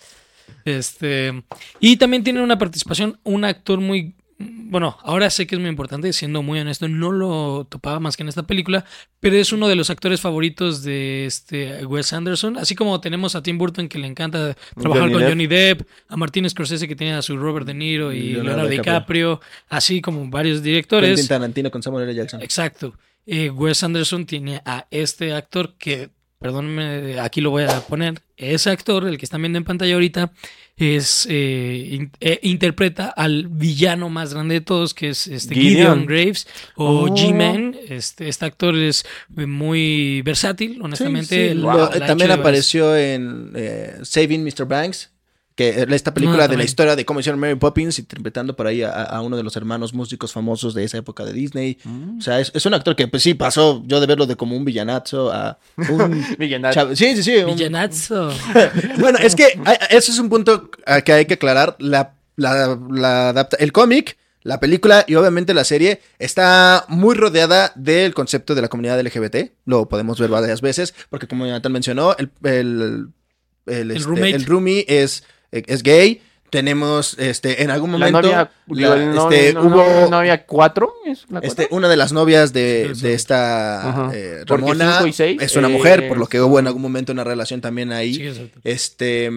[0.65, 1.43] este.
[1.81, 4.15] Y también tiene una participación, un actor muy.
[4.41, 8.23] Bueno, ahora sé que es muy importante, siendo muy honesto, no lo topaba más que
[8.23, 8.85] en esta película,
[9.19, 13.43] pero es uno de los actores favoritos de este Wes Anderson, así como tenemos a
[13.43, 15.31] Tim Burton que le encanta trabajar Johnny con Depp.
[15.31, 18.45] Johnny Depp, a Martin Scorsese que tiene a su Robert De Niro y, Y Leonardo
[18.45, 21.17] Leonardo DiCaprio, así como varios directores.
[21.17, 22.15] Quentin Tarantino con Samuel L.
[22.15, 22.41] Jackson.
[22.41, 22.95] Exacto.
[23.31, 26.09] Eh, Wes Anderson tiene a este actor que,
[26.39, 28.21] perdónenme, aquí lo voy a poner.
[28.37, 30.33] Ese actor, el que están viendo en pantalla ahorita,
[30.77, 36.03] es eh, in- eh, interpreta al villano más grande de todos, que es este Gideon,
[36.03, 36.07] Gideon.
[36.07, 36.47] Graves
[36.77, 37.09] o Oh.
[37.09, 37.77] G-Man.
[37.89, 41.49] Este, este actor es muy versátil, honestamente.
[41.49, 41.55] Sí, sí.
[41.55, 44.67] La- Lo- la ha hecho también apareció en eh, Saving Mr.
[44.67, 45.11] Banks,
[45.59, 48.91] que esta película de la historia de cómo hicieron Mary Poppins, interpretando por ahí a,
[48.91, 51.79] a uno de los hermanos músicos famosos de esa época de Disney.
[51.83, 52.19] Mm.
[52.19, 54.57] O sea, es, es un actor que pues sí pasó yo de verlo de como
[54.57, 55.59] un villanazo a
[55.91, 56.25] un...
[56.39, 56.95] Villanazo.
[56.95, 57.37] Sí, sí, sí.
[57.39, 58.31] un- Villanazo.
[59.01, 60.71] bueno, es que hay- eso es un punto
[61.05, 61.75] que hay que aclarar.
[61.81, 67.73] La, la, la adapta el cómic, la película y obviamente la serie está muy rodeada
[67.75, 69.51] del concepto de la comunidad LGBT.
[69.65, 73.09] Lo podemos ver varias veces, porque como Jonathan mencionó, el, el,
[73.67, 74.31] el, este, roommate.
[74.37, 76.23] el roomie es, es gay.
[76.51, 80.09] Tenemos, este, en algún La momento, novia, digo, la- el no- este, no- hubo, no-
[80.09, 84.95] novia cuatro, ¿es la este, una de las novias de, Sí, de esta eh, Ramona
[84.95, 87.23] cinco y seis, es una eh, mujer, por lo que hubo en algún momento una
[87.23, 88.15] relación también ahí.
[88.15, 88.61] Sí, exacto.
[88.65, 89.31] Este,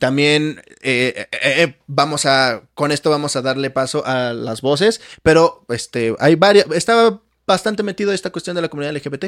[0.00, 5.00] también eh, eh, eh, vamos a, con esto vamos a darle paso a las voces,
[5.22, 9.26] pero este, hay varias, estaba bastante metido esta cuestión de la comunidad LGBT.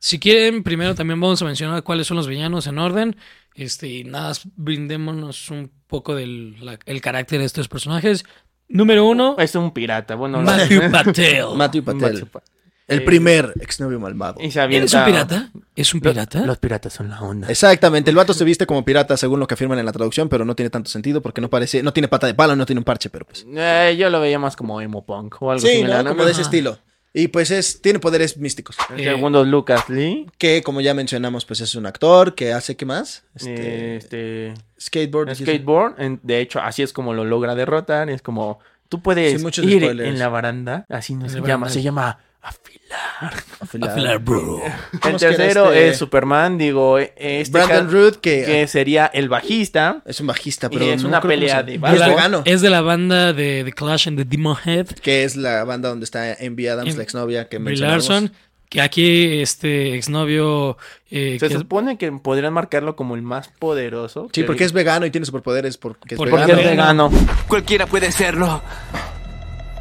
[0.00, 3.14] Si quieren, primero también vamos a mencionar cuáles son los villanos en orden.
[3.54, 8.24] Este, y nada, brindémonos un poco del la- el carácter de estos personajes.
[8.68, 10.40] Número uno, Es un pirata, bueno.
[10.40, 11.44] Matthew Patel.
[11.56, 12.42] Matthew Patel, Matthew Pa-
[12.86, 14.40] el Eh, primer exnovio malvado.
[14.40, 15.50] Y se ¿Eres un pirata?
[15.76, 16.44] ¿Es un pirata?
[16.46, 17.48] Los piratas son la onda.
[17.48, 20.44] Exactamente, el vato se viste como pirata según lo que afirman en la traducción, pero
[20.44, 22.84] no tiene tanto sentido porque no parece, no tiene pata de palo, no tiene un
[22.84, 23.44] parche, pero pues.
[23.48, 26.04] Eh, yo lo veía más como emo punk o algo Sí, similar.
[26.04, 26.10] ¿no?
[26.10, 26.78] como de ese estilo.
[27.12, 28.76] Y pues es, tiene poderes místicos.
[28.94, 30.26] El Eh, segundo es Lucas Lee.
[30.38, 33.24] Que como ya mencionamos, pues es un actor que hace qué más?
[33.34, 35.34] Este, Este, skateboard.
[35.34, 36.00] skateboard.
[36.00, 38.10] en- de hecho, así es como lo logra derrotar.
[38.10, 40.08] Es como tú puedes ir spoilers.
[40.08, 40.86] en la baranda.
[40.88, 41.66] Así no se la llama.
[41.66, 41.68] baranda.
[41.70, 43.34] Se llama afilar.
[43.60, 43.90] Afilar.
[43.90, 44.60] Afilar, bro.
[45.06, 45.88] El tercero este?
[45.90, 46.58] es Superman.
[46.58, 50.02] Digo, este Brandon Root, que, que sería el bajista.
[50.04, 52.42] es un bajista, Y pero es no una pelea de es vegano.
[52.44, 54.86] Es de la banda de The Clash and the Demon Head.
[54.86, 58.08] Que es la banda donde está Envy Adams, En- la exnovia que mencionamos.
[58.08, 58.32] Larson.
[58.68, 60.78] Que aquí este exnovio.
[61.10, 64.26] eh, Se que es- supone que podrían marcarlo como el más poderoso.
[64.32, 66.60] Sí, que- porque es vegano y tiene superpoderes porque es Porque vegano.
[66.60, 67.10] es vegano.
[67.48, 68.62] Cualquiera puede serlo.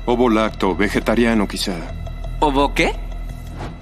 [0.06, 1.76] Ovo lacto, vegetariano quizá.
[2.40, 2.94] ¿Obo qué?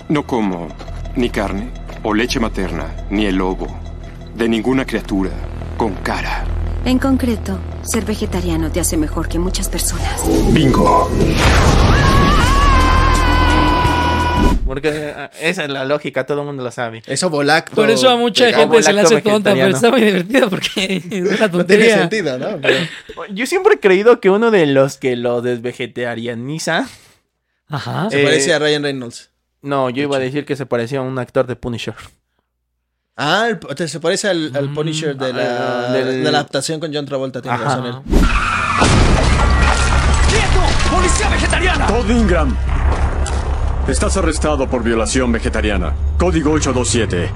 [0.09, 0.67] No como
[1.15, 1.69] ni carne
[2.03, 3.67] o leche materna, ni el lobo.
[4.35, 5.31] De ninguna criatura
[5.77, 6.45] con cara.
[6.85, 10.21] En concreto, ser vegetariano te hace mejor que muchas personas.
[10.53, 11.09] Bingo.
[14.65, 17.01] Porque eh, esa es la lógica, todo el mundo lo sabe.
[17.07, 17.75] Es ovolacto.
[17.75, 18.63] Por eso a mucha vegano.
[18.63, 21.97] gente se le hace tonta, pero está muy divertido porque es una No tiene tontería.
[21.99, 22.57] sentido, ¿no?
[22.61, 22.77] Pero-
[23.33, 26.87] Yo siempre he creído que uno de los que lo desvegetarianiza.
[27.69, 28.09] Ajá.
[28.09, 29.31] se Eh, parece a Ryan Reynolds.
[29.61, 31.95] No, yo iba a decir que se parecía a un actor de Punisher.
[33.15, 36.79] Ah, el- te- se parece al, al Mm, Punisher de la, del- de la adaptación
[36.79, 37.95] con John Travolta, tiene razón él.
[41.87, 42.55] Todd Ingram.
[43.87, 45.93] Estás arrestado por violación vegetariana.
[46.17, 47.31] Código 827.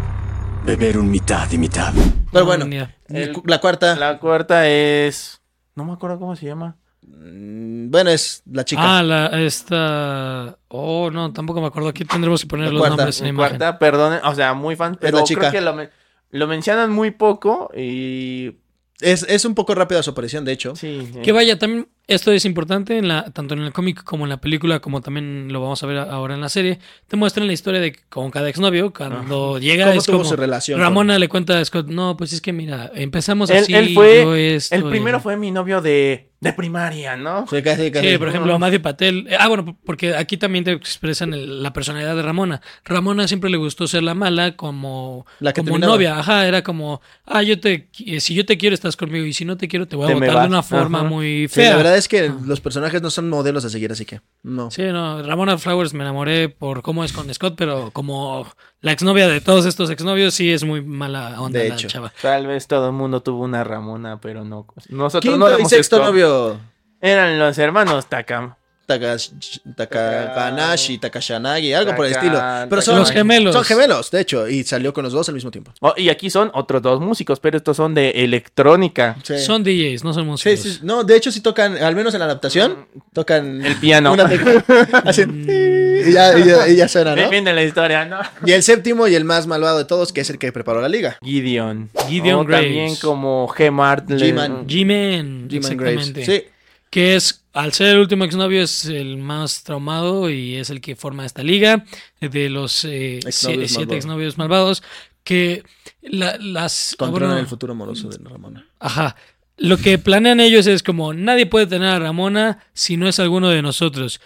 [0.66, 1.94] Beber un mitad y mitad.
[2.32, 2.66] Pero No, bueno.
[3.08, 5.42] El- la cuarta, La cuarta es.
[5.76, 6.76] No me acuerdo cómo se llama.
[7.02, 9.00] Mm, bueno, es la chica.
[9.00, 10.58] Ah, la, esta.
[10.70, 11.90] Oh, no, tampoco me acuerdo.
[11.90, 13.58] Aquí tendremos que poner La los cuarta, nombres en La imagen.
[13.58, 15.50] cuarta, perdón, o sea, muy fan, pero la chica.
[15.50, 15.90] creo que lo,
[16.32, 18.58] lo mencionan muy poco y.
[19.00, 20.76] Es, es un poco rápida su aparición, de hecho.
[20.76, 21.12] Sí.
[21.24, 24.42] Que vaya, también Esto es importante en la, tanto en el cómic como en la
[24.42, 26.80] película, como también lo vamos a ver ahora en la serie.
[27.08, 30.36] Te muestran la historia de con cada exnovio, cuando llega ¿Cómo es tuvo como su
[30.36, 33.74] relación Ramona le cuenta a Scott, no, pues es que mira, empezamos Él, así.
[33.74, 34.22] él fue.
[34.24, 37.46] yo esto, el primero y- fue mi novio de, de primaria, ¿no?
[37.48, 38.10] Sí, casi, casi.
[38.10, 39.28] Sí, por ejemplo, Matthew Patel.
[39.30, 42.62] eh, Ah, bueno, porque aquí también te expresan el- la personalidad de Ramona.
[42.84, 45.94] Ramona siempre le gustó ser la mala como, La que como terminaba.
[45.94, 46.18] novia.
[46.20, 49.46] Ajá, era como, ah, yo te, qui- si yo te quiero estás conmigo y si
[49.46, 51.08] no te quiero te voy a Te votar de una forma Ajá.
[51.08, 51.76] muy Sí, fea.
[51.92, 54.72] Verdad es que los personajes no son modelos a seguir, así que no.
[54.72, 58.48] Sí, no, Ramona Flowers me enamoré por cómo es con Scott, pero como
[58.82, 61.88] la exnovia de todos estos exnovios, sí es muy mala onda De la hecho.
[61.88, 62.12] chava.
[62.22, 64.66] Tal vez todo el mundo tuvo una Ramona, pero no.
[64.90, 66.08] Nosotros Quinto no y sexto Scott.
[66.08, 66.60] novio.
[67.02, 68.56] Eran los hermanos Takam.
[69.00, 72.40] Takash- Takanashi, Takashanagi, algo por el estilo.
[72.70, 73.54] Pero son Los gemelos.
[73.54, 75.72] Son gemelos, de hecho, y salió con los dos al mismo tiempo.
[75.82, 79.18] Oh, y aquí son otros dos músicos, pero estos son de electrónica.
[79.24, 79.40] Sí.
[79.40, 80.60] Son DJs, no son músicos.
[80.60, 84.14] sí, no, de hecho sí tocan, al menos en la adaptación, tocan El piano.
[84.14, 84.64] una tecla,
[85.06, 87.22] hacen y ya, y ya, y ya suena, ¿no?
[87.22, 88.20] Depende de la historia, ¿no?
[88.46, 90.90] Y el séptimo y el más malvado de todos, que es el que preparó la
[90.90, 91.18] liga.
[91.24, 91.90] Gideon.
[92.08, 93.00] Gideon O También Graves.
[93.00, 94.10] como G-Mart.
[94.10, 94.68] G-Man.
[94.68, 96.12] G-Man, Graves.
[96.26, 96.44] Sí,
[96.90, 100.96] que es, al ser el último exnovio, es el más traumado y es el que
[100.96, 101.86] forma esta liga
[102.20, 104.84] de los eh, Exnovios siete exnovios malvados
[105.24, 105.64] que
[106.02, 106.94] la- las...
[106.94, 108.66] ah, controlan bueno, el futuro amoroso de Ramona.
[108.80, 109.16] Ajá.
[109.58, 113.50] Lo que planean ellos es como nadie puede tener a Ramona si no es alguno
[113.50, 114.20] de nosotros.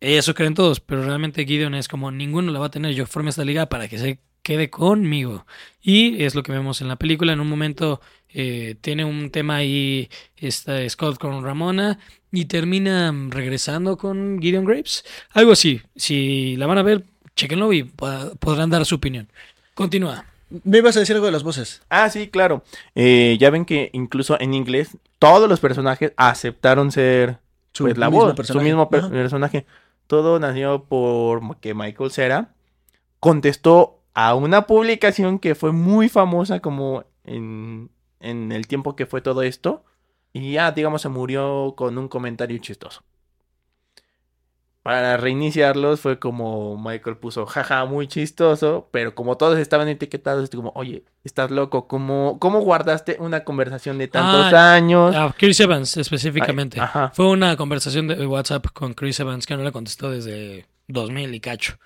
[0.00, 2.92] Eso creen todos, pero realmente Gideon es como ninguno la va a tener.
[2.94, 5.44] Yo formé esta liga para que se quede conmigo.
[5.82, 7.32] Y es lo que vemos en la película.
[7.32, 11.98] En un momento eh, tiene un tema ahí está Scott con Ramona
[12.30, 15.04] y termina regresando con Gideon Graves.
[15.32, 15.80] Algo así.
[15.96, 17.04] Si la van a ver,
[17.34, 19.28] chequenlo y podrán dar su opinión.
[19.74, 20.24] Continúa.
[20.62, 21.82] Me ibas a decir algo de las voces.
[21.88, 22.62] Ah, sí, claro.
[22.94, 27.38] Eh, ya ven que incluso en inglés todos los personajes aceptaron ser
[27.72, 28.64] Su pues, la mismo voz, su personaje.
[28.66, 29.10] mismo per- Ajá.
[29.10, 29.66] personaje.
[30.06, 32.54] Todo nació por que Michael Cera
[33.20, 39.20] contestó a una publicación que fue muy famosa como en, en el tiempo que fue
[39.20, 39.84] todo esto.
[40.32, 43.02] Y ya, digamos, se murió con un comentario chistoso.
[44.82, 50.50] Para reiniciarlos fue como Michael puso, jaja, muy chistoso, pero como todos estaban etiquetados, es
[50.50, 55.16] como, oye, estás loco, ¿cómo, cómo guardaste una conversación de tantos Ah, años?
[55.16, 56.78] A Chris Evans específicamente.
[56.80, 57.08] Ay.
[57.14, 61.40] Fue una conversación de WhatsApp con Chris Evans que no le contestó desde 2000 y
[61.40, 61.78] cacho.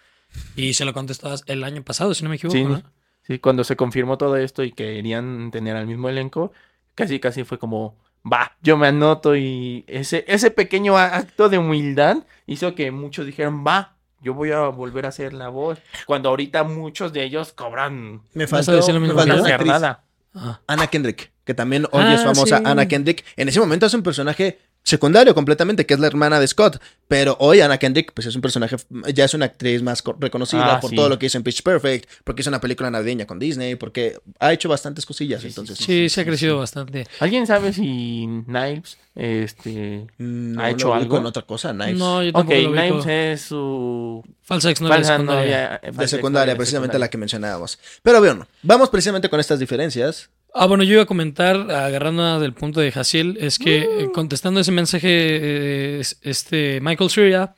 [0.57, 2.57] Y se lo contestó el año pasado, si no me equivoco.
[2.57, 2.83] Sí, ¿no?
[3.27, 6.53] sí, cuando se confirmó todo esto y querían tener al mismo elenco,
[6.95, 7.97] casi casi fue como,
[8.31, 13.65] va, yo me anoto y ese, ese pequeño acto de humildad hizo que muchos dijeron,
[13.67, 15.79] va, yo voy a volver a hacer la voz.
[16.07, 19.45] Cuando ahorita muchos de ellos cobran Me ¿Vas a faltó, decir lo me mismo faltó
[19.45, 20.05] que una nada.
[20.35, 20.61] Ah.
[20.67, 22.63] Anna Kendrick, que también hoy Ah, es famosa sí.
[22.67, 23.25] Anna Kendrick.
[23.37, 26.81] En ese momento es un personaje secundario completamente, que es la hermana de Scott.
[27.07, 28.77] Pero hoy Anna Kendrick, pues es un personaje,
[29.15, 30.97] ya es una actriz más co- reconocida Ah, por sí.
[30.97, 34.19] todo lo que hizo en Pitch Perfect, porque hizo una película navideña con Disney, porque
[34.39, 35.43] ha hecho bastantes cosillas.
[35.45, 37.07] entonces, Sí, se ha crecido bastante.
[37.21, 41.19] ¿Alguien sabe si Knives este, Mm, No, ha hecho lo algo?
[41.19, 41.97] en otra cosa, Knives.
[41.99, 42.83] No, yo Ok, tampoco lo ubico.
[43.03, 45.81] Knives es su Falsa exnovia falsa secundaria.
[45.93, 47.79] de secundaria, precisamente la que mencionábamos.
[48.03, 50.31] Pero bueno, vamos precisamente con estas diferencias.
[50.55, 54.61] Ah, bueno, yo iba a comentar, agarrando del punto de Hasil, es que eh, contestando
[54.61, 57.55] ese mensaje, eh, es- este Michael Surya,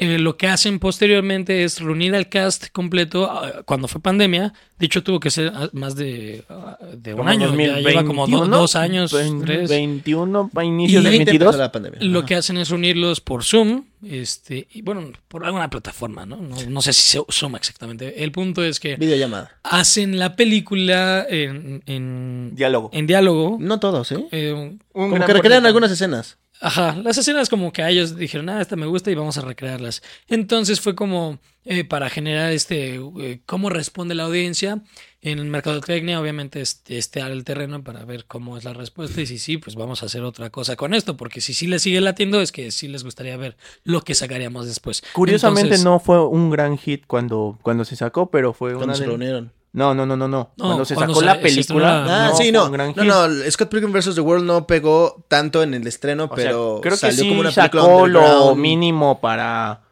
[0.00, 4.52] eh, lo que hacen posteriormente es reunir al cast completo ah, cuando fue pandemia.
[4.78, 8.26] De hecho, tuvo que ser ah, más de, ah, de un año, ya lleva como
[8.26, 9.68] do- 2021, dos años, vein- tres.
[9.70, 11.56] 21, para inicios Y del 20 empezó 22.
[11.56, 11.98] la pandemia.
[12.02, 12.26] Lo Ajá.
[12.28, 16.36] que hacen es unirlos por Zoom, este, y bueno, por alguna plataforma, ¿no?
[16.36, 18.24] No, no sé si se Zoom exactamente.
[18.24, 19.50] El punto es que Videollamada.
[19.62, 22.88] hacen la película en, en, Diálogo.
[22.94, 23.58] en diálogo.
[23.60, 24.26] No todos, ¿eh?
[24.32, 24.78] eh, Un
[25.10, 26.38] Como que recrean algunas escenas.
[26.62, 29.40] Ajá, las escenas como que a ellos dijeron, ah, esta me gusta y vamos a
[29.40, 30.02] recrearlas.
[30.28, 34.82] Entonces fue como eh, para generar este, eh, cómo responde la audiencia.
[35.22, 39.26] En el mercadotecnia, obviamente, este, este al terreno para ver cómo es la respuesta y
[39.26, 42.00] si sí, pues vamos a hacer otra cosa con esto, porque si sí les sigue
[42.00, 45.02] latiendo es que sí les gustaría ver lo que sacaríamos después.
[45.12, 48.94] Curiosamente Entonces, no fue un gran hit cuando, cuando se sacó, pero fue Cuando una
[48.94, 49.08] se de...
[49.08, 49.52] reunieron.
[49.72, 50.52] No, no, no, no, no.
[50.58, 52.04] Cuando se cuando sacó la película.
[52.08, 52.68] Ah, no sí, no.
[52.68, 54.16] No, no, Scott Pilgrim vs.
[54.16, 57.28] The World no pegó tanto en el estreno, O sea, pero creo que salió sí
[57.28, 59.82] como una película sacó lo mínimo para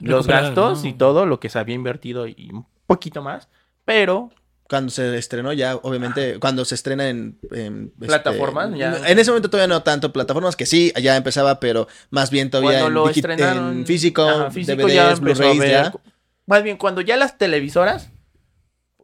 [0.00, 0.88] los gastos ¿no?
[0.88, 3.48] y todo lo que se había invertido y un poquito más,
[3.84, 4.30] pero
[4.68, 7.38] Cuando se estrenó ya, obviamente, cuando se estrena en...
[7.50, 8.96] en, este, Plataformas, ya.
[9.06, 10.10] En ese momento todavía no tanto.
[10.12, 14.82] Plataformas que sí, ya empezaba, pero más bien todavía en, lo en físico, ajá, físico
[14.82, 15.92] DVDs, Blu-rays, ya.
[16.46, 18.11] Más bien, cuando ya las televisoras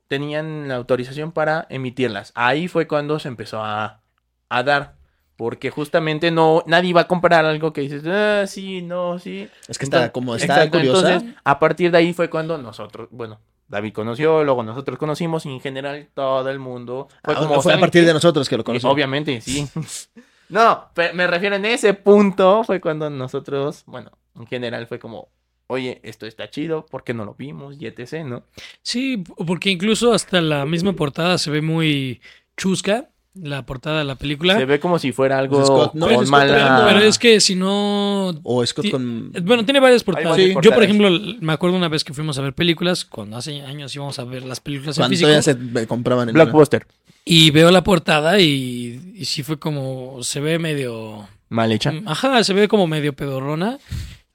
[0.09, 2.33] tenían la autorización para emitirlas.
[2.35, 4.01] Ahí fue cuando se empezó a,
[4.49, 4.97] a dar.
[5.37, 9.49] Porque justamente no, nadie va a comprar algo que dices, ah, sí, no, sí.
[9.69, 11.13] Es que está Entonces- como está exacto, curiosa.
[11.15, 15.51] Entonces, a partir de ahí fue cuando nosotros, bueno, David conoció, luego nosotros conocimos y
[15.51, 18.57] en general todo el mundo fue Ah, como fue a ¿saben partir de nosotros que
[18.57, 18.93] lo conocimos.
[18.93, 19.69] Obviamente, sí.
[20.49, 25.29] no, me refiero en ese punto fue cuando nosotros, bueno, en general fue como,
[25.69, 27.77] oye, esto está chido, ¿por qué no lo vimos?
[27.79, 28.43] Y etc, ¿no?
[28.83, 32.21] Sí, porque incluso hasta la misma portada se ve muy
[32.57, 34.57] chusca, la portada de la película.
[34.57, 36.07] Se ve como si fuera algo Scott, ¿no?
[36.07, 36.59] con Es Scott mala...
[36.59, 36.95] Randall.
[36.95, 38.31] Pero es que si no...
[38.43, 39.31] O Scott con...
[39.43, 40.39] Bueno, tiene varias portadas.
[40.61, 43.95] Yo, por ejemplo, me acuerdo una vez que fuimos a ver películas, cuando hace años
[43.95, 46.87] íbamos a ver las películas en Cuando físico, ya se eh, compraban en Blockbuster.
[47.25, 51.29] y veo la portada y, y sí fue como, se ve medio...
[51.51, 51.93] Mal hecha.
[52.07, 53.79] Ajá, se ve como medio pedorrona.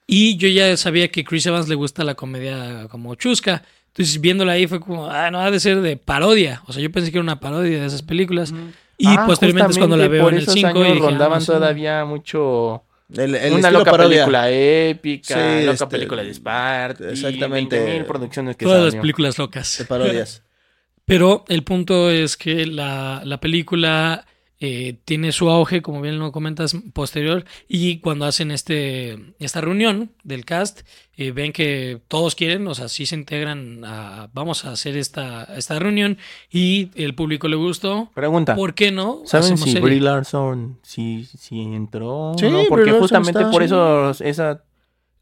[0.08, 3.64] Y yo ya sabía que Chris Evans le gusta la comedia como chusca.
[3.88, 6.62] Entonces, viéndola ahí fue como, ah, no, ha de ser de parodia.
[6.68, 8.54] O sea, yo pensé que era una parodia de esas películas.
[8.98, 11.10] Y Ah, posteriormente es cuando la veo por en el esos 5 y dije, ah,
[11.10, 11.48] rondaban sí.
[11.48, 12.84] todavía mucho...
[13.16, 14.26] El, el una loca parodia.
[14.26, 17.94] película épica, Sí, loca este, película de Spark, exactamente.
[17.94, 19.86] mil producciones que Todas las películas de locas.
[19.88, 20.42] parodias.
[21.06, 24.26] Pero el punto es que la, la película
[24.66, 27.44] eh, tiene su auge, como bien lo comentas, posterior.
[27.68, 30.84] Y cuando hacen este esta reunión del cast,
[31.18, 35.44] eh, ven que todos quieren, o sea, sí se integran a, vamos a hacer esta,
[35.58, 36.18] esta reunión
[36.50, 38.10] y el público le gustó.
[38.14, 39.24] Pregunta, ¿Por qué no?
[39.26, 39.82] ¿saben si serie.
[39.82, 42.32] Brie Larson sí, sí entró?
[42.38, 42.60] Sí, ¿no?
[42.60, 43.66] Brie Porque Larson justamente está, por sí.
[43.66, 44.14] eso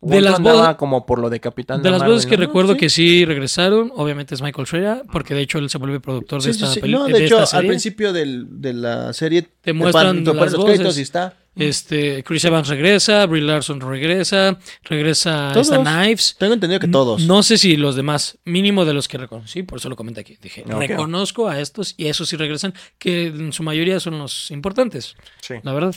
[0.01, 0.39] De las
[0.77, 2.41] como por lo de Capitán De las voces que ¿no?
[2.43, 2.79] recuerdo Sí.
[2.79, 6.45] que sí regresaron, obviamente es Michael Shreya, porque de hecho él se vuelve productor de
[6.45, 6.79] Sí, esta sí.
[6.79, 7.07] película.
[7.07, 10.61] No, de hecho, al principio del- de la serie Te muestran cuando las pones los
[10.61, 10.75] voces.
[10.77, 11.33] créditos y está.
[11.55, 15.69] Este, Chris Evans regresa, Brie Larson regresa, regresa Todos.
[15.69, 16.35] Knives.
[16.39, 17.21] Tengo entendido que todos.
[17.25, 20.37] No sé si los demás, mínimo de los que reconocí, por eso lo comenté aquí.
[20.41, 25.15] Dije, reconozco a estos y esos sí regresan, que en su mayoría son los importantes,
[25.41, 25.55] Sí.
[25.63, 25.95] la verdad.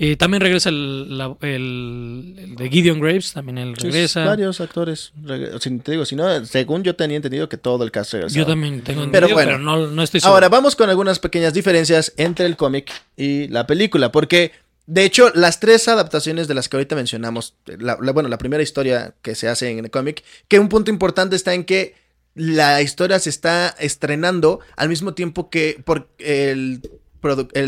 [0.00, 4.24] Eh, también regresa el, la- el- el de Gideon Graves, también él Sí, regresa.
[4.24, 5.12] varios actores.
[5.60, 8.36] si te digo, si no, según yo tenía entendido que todo el cast regresaba.
[8.36, 9.50] Yo también tengo Pero entendido, bueno.
[9.52, 10.34] pero no, no estoy seguro.
[10.34, 14.52] Ahora vamos con algunas pequeñas diferencias entre el cómic y la película, porque
[14.88, 19.14] de hecho las tres adaptaciones de las que ahorita mencionamos, la- bueno, la primera historia
[19.20, 21.94] que se hace en el cómic, que un punto importante está en que
[22.34, 26.80] la historia se está estrenando al mismo tiempo que por el,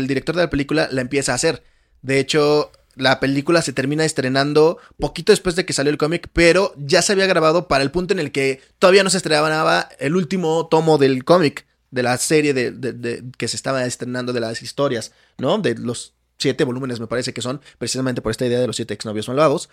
[0.07, 1.61] director de la película la empieza a hacer.
[2.01, 6.73] De hecho, la película se termina estrenando poquito después de que salió el cómic, pero
[6.77, 10.15] ya se había grabado para el punto en el que todavía no se estrenaba el
[10.15, 15.11] último tomo del cómic, de la serie de- que se estaba estrenando de las historias,
[15.37, 15.59] ¿no?
[15.59, 18.93] De los siete volúmenes, me parece que son, precisamente por esta idea de los siete
[18.93, 19.69] exnovios malvados.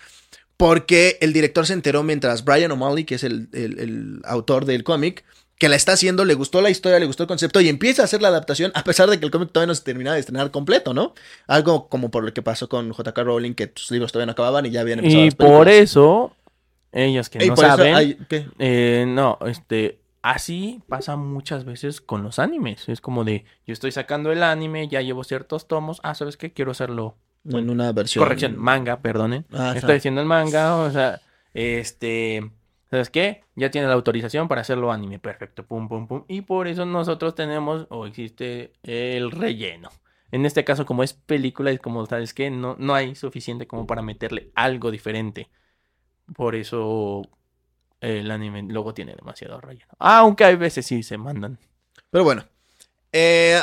[0.56, 4.82] Porque el director se enteró mientras Brian O'Malley, que es el, el- el autor del
[4.82, 5.24] cómic,
[5.56, 8.04] que la está haciendo, le gustó la historia, le gustó el concepto y empieza a
[8.04, 10.50] hacer la adaptación a pesar de que el cómic todavía no se terminaba de estrenar
[10.52, 11.14] completo, ¿no?
[11.48, 13.22] Algo como por lo que pasó con J.K.
[13.24, 16.36] Rowling, que sus libros todavía no acababan y ya habían empezado Y por eso,
[16.92, 17.94] ellos que no saben,
[18.60, 22.88] eh, no, este, así pasa muchas veces con los animes.
[22.88, 26.52] Es como de, yo estoy sacando el anime, ya llevo ciertos tomos, ah, ¿sabes qué?
[26.52, 27.16] Quiero hacerlo.
[27.44, 28.24] En una versión.
[28.24, 29.46] Corrección, manga, perdonen.
[29.52, 29.72] Ah.
[29.74, 31.20] Estoy haciendo el manga, o sea,
[31.54, 32.50] este,
[32.90, 33.44] ¿sabes qué?
[33.54, 36.24] Ya tiene la autorización para hacerlo anime, perfecto, pum, pum, pum.
[36.28, 39.90] Y por eso nosotros tenemos, o existe el relleno.
[40.30, 42.50] En este caso, como es película, es como, ¿sabes qué?
[42.50, 45.48] No, no hay suficiente como para meterle algo diferente.
[46.34, 47.22] Por eso
[48.00, 49.90] el anime luego tiene demasiado relleno.
[49.98, 51.58] Aunque hay veces sí se mandan.
[52.10, 52.44] Pero bueno.
[53.12, 53.58] Eh,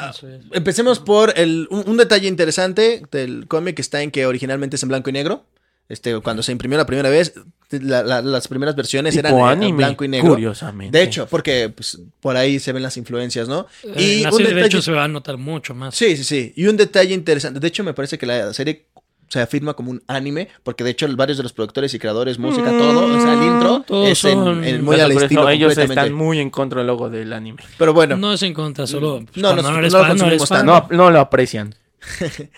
[0.53, 4.89] empecemos por el, un, un detalle interesante del cómic está en que originalmente es en
[4.89, 5.45] blanco y negro.
[5.87, 7.35] Este, cuando se imprimió la primera vez,
[7.69, 10.29] la- la- las primeras versiones eran en- blanco y negro.
[10.31, 10.97] curiosamente.
[10.97, 13.67] De hecho, porque pues, por ahí se ven las influencias, ¿no?
[13.83, 15.93] Eh, en la un serie, de detalle- hecho, se va a notar mucho más.
[15.93, 16.53] Sí, sí, sí.
[16.55, 17.59] Y un detalle interesante.
[17.59, 18.87] De hecho, me parece que la serie
[19.27, 22.69] se afirma como un anime, porque de hecho varios de los productores y creadores, música,
[22.69, 25.69] todo, o sea, el intro Todos es en, son- en muy al eso estilo ellos
[25.73, 26.01] completamente.
[26.01, 27.63] están muy en contra del logo del anime.
[27.77, 29.23] Pero bueno, No es en contra, solo.
[29.25, 30.65] pues, No, no- eres no lo fan, no eres consumimos fan.
[30.67, 30.87] tanto.
[30.95, 31.75] No, no lo aprecian.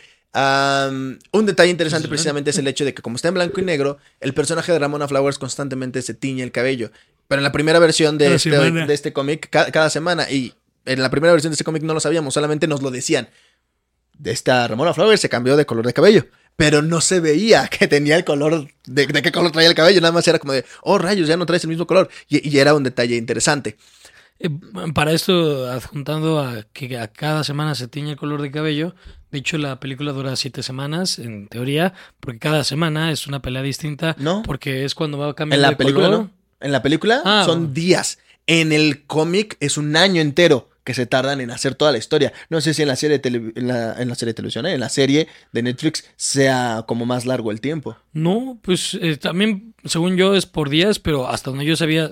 [1.32, 3.98] Un detalle interesante precisamente es el hecho de que como está en blanco y negro,
[4.20, 6.92] el personaje de Ramona Flowers constantemente se tiñe el cabello.
[7.28, 8.86] Pero en la primera versión de Cada este, semana.
[8.86, 10.54] de este cómic, ca- cada, semana, y
[10.86, 13.30] en la primera versión de este cómic no lo sabíamos, solamente nos lo decían.
[14.18, 16.26] De esta Ramona Flowers se cambió de color de cabello.
[16.58, 20.02] Pero no se veía que tenía el color, de, de qué color traía el cabello,
[20.02, 22.10] nada más era como de, oh rayos, ya no traes el mismo color.
[22.28, 23.78] Y, y era un detalle interesante.
[24.40, 24.50] Eh,
[24.94, 28.94] para esto, adjuntando a que a cada semana se tiñe el color de cabello,
[29.32, 33.62] de hecho la película dura siete semanas, en teoría, porque cada semana es una pelea
[33.64, 34.44] distinta, No.
[34.44, 36.20] porque es cuando va En cambiando la de película color.
[36.26, 36.32] no.
[36.60, 38.18] En la película Ah, son días.
[38.48, 40.70] En el cómic es un año entero.
[40.88, 42.32] Que se tardan en hacer toda la historia.
[42.50, 44.66] No sé si en la serie de, tele- en la, en la serie de televisión,
[44.66, 44.74] ¿eh?
[44.74, 47.98] en la serie de Netflix sea como más largo el tiempo.
[48.14, 52.10] No, pues eh, también, según yo, es por días, pero hasta donde yo sabía,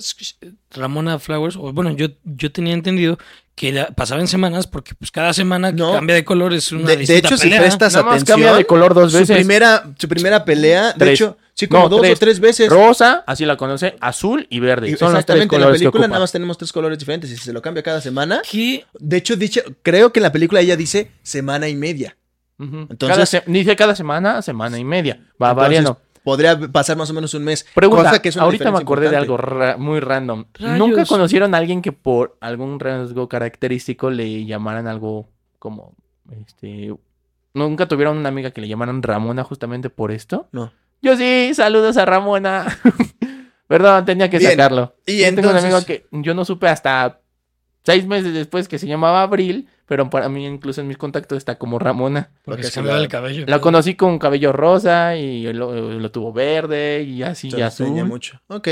[0.72, 3.18] Ramona Flowers, o bueno, yo, yo tenía entendido
[3.56, 5.94] que la- pasaba en semanas, porque pues cada semana que No.
[5.94, 7.62] cambia de color es una De, de hecho, si pelea.
[7.62, 9.38] prestas Nada atención, cambia de color dos su veces.
[9.38, 12.70] primera, su primera pelea, de hecho, sí, como No, dos o tres veces.
[12.70, 14.90] Rosa, así la conoce, azul y verde.
[14.90, 17.32] Y Son los tres Exactamente, en la que película nada más tenemos tres colores diferentes
[17.32, 18.42] y si se lo cambia cada semana.
[18.50, 22.16] Que De hecho, dicho, creo que en la película ella dice semana y media.
[22.60, 25.16] Entonces- Cada se- dice cada semana, semana y media.
[25.42, 26.00] Va Entonces, variando.
[26.24, 27.68] Podría pasar más o menos un mes.
[27.76, 30.46] Pregunta, cosa que es una ahorita me acordé de algo ra- muy random.
[30.56, 30.78] Rayos.
[30.80, 35.30] ¿Nunca conocieron a alguien que por algún rasgo característico le llamaran algo
[35.60, 35.94] como,
[36.42, 36.94] este...
[37.54, 40.48] ¿Nunca tuvieron una amiga que le llamaran Ramona justamente por esto?
[40.52, 40.74] No.
[41.02, 42.66] Yo sí, saludos a Ramona.
[43.68, 44.52] Perdón, tenía que Bien.
[44.52, 44.96] sacarlo.
[45.06, 47.20] Y Yo tengo un amigo que yo no supe hasta
[47.84, 51.58] seis meses después que se llamaba Abril, pero para mí incluso en mis contactos está
[51.58, 52.30] como Ramona.
[52.44, 53.46] porque Porque se cambiaba la- el cabello.
[53.48, 58.04] La conocí con cabello rosa y lo, lo tuvo verde y así y azul.
[58.06, 58.42] mucho.
[58.48, 58.68] Ok.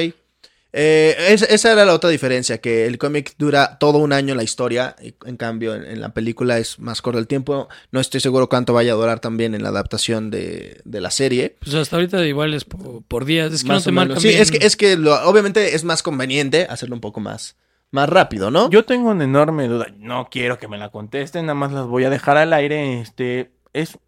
[0.76, 4.42] Eh, es- esa era la otra diferencia, que el cómic dura todo un año la
[4.42, 7.70] historia, y en cambio en, en la película es más corto el tiempo.
[7.92, 11.58] No estoy seguro cuánto vaya a durar también en la adaptación de, de la serie.
[11.60, 13.54] Pues hasta ahorita igual es por, por días.
[13.54, 14.08] Es que Más no te o menos.
[14.08, 14.42] marcan Sí, bien.
[14.42, 17.56] es que, es que lo- obviamente es más conveniente hacerlo un poco más,
[17.92, 18.72] más rápido, ¿no?
[18.72, 19.88] Yo tengo una enorme duda.
[20.00, 23.00] No quiero que me la contesten, nada más las voy a dejar al aire.
[23.00, 24.00] Este es,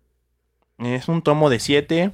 [0.80, 2.09] es un tomo de siete.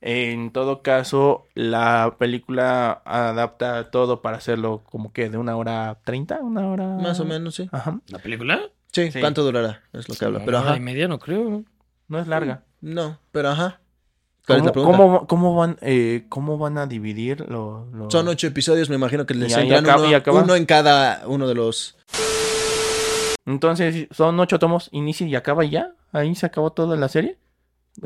[0.00, 6.38] En todo caso, la película adapta todo para hacerlo como que de una hora treinta,
[6.40, 6.86] una hora.
[6.86, 7.68] Más o menos, sí.
[7.72, 7.98] Ajá.
[8.08, 8.60] ¿La película?
[8.92, 9.20] Sí, Sí.
[9.20, 9.82] ¿cuánto durará?
[9.92, 10.38] Es lo que habla.
[10.44, 10.78] Pero Una hora ajá.
[10.78, 11.64] y media no creo.
[12.06, 12.62] No es larga.
[12.80, 13.80] No, pero ajá.
[14.46, 14.96] ¿Cuál es ¿Cómo, la pregunta?
[14.98, 17.86] cómo- cómo van, eh, ¿Cómo van a dividir los...
[17.92, 21.54] los- Son ocho episodios, me imagino que les entran uno, uno en cada uno de
[21.54, 21.96] los...
[23.46, 25.92] Entonces, son ocho tomos, inicia y acaba y ya.
[26.12, 27.36] Ahí se acabó toda la serie.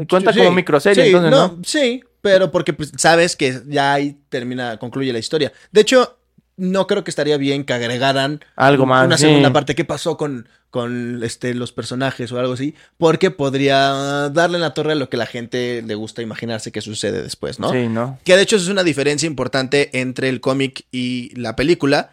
[0.08, 1.58] Cuenta Sí, como microserie, sí, entonces, no, ¿no?
[1.64, 5.52] Sí, pero porque pues, sabes que ya ahí termina, concluye la historia.
[5.70, 6.18] De hecho,
[6.56, 9.06] no creo que estaría bien que agregaran Algo más.
[9.06, 9.24] una sí.
[9.26, 9.74] segunda parte.
[9.74, 12.74] ¿Qué pasó con, con este, los personajes o algo así?
[12.98, 16.80] Porque podría darle en la torre a lo que la gente le gusta imaginarse que
[16.80, 17.72] sucede después, ¿no?
[17.72, 18.18] Sí, ¿no?
[18.24, 22.12] Que de hecho es una diferencia importante entre el cómic y la película.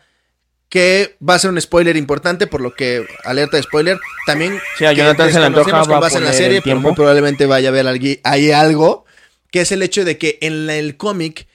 [0.70, 3.98] Que va a ser un spoiler importante, por lo que, alerta de spoiler,
[4.28, 6.94] también Sí, a Jonathan se le antoja, con base en la serie, el pero muy
[6.94, 7.88] probablemente vaya a haber
[8.24, 9.06] ahí algo,
[9.52, 11.48] que es el hecho de que en la- el cómic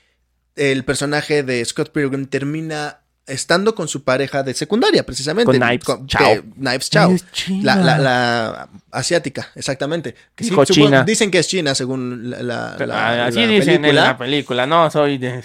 [0.56, 5.46] el personaje de Scott Pilgrim termina estando con su pareja de secundaria, precisamente.
[5.46, 6.18] Con Knives Con- Chow.
[6.20, 7.12] que- Knives Chow.
[7.14, 7.76] Es china.
[7.76, 10.14] La, la- la asiática, exactamente.
[10.34, 11.04] Que sí, Dijo supongo- China.
[11.04, 14.04] Dicen que es China, según la, la- Pero, la- ah, así la dicen en película.
[14.04, 14.66] la película.
[14.66, 15.42] No, soy de...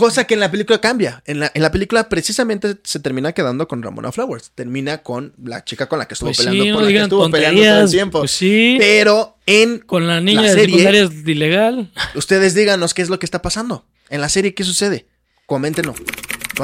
[0.00, 1.22] Cosa que en la película cambia.
[1.26, 4.50] En la, en la película precisamente se termina quedando con Ramona Flowers.
[4.54, 7.02] Termina con la chica con la que estuvo Pues peleando, sí, por no la que
[7.02, 8.18] estuvo peleando todo el tiempo.
[8.20, 8.76] Pues sí.
[8.78, 11.92] Pero en Con la niña la de serie- es ilegal.
[12.14, 13.84] ustedes díganos qué es lo que está pasando.
[14.08, 15.06] En la serie, ¿qué sucede?
[15.46, 15.94] Coméntenlo.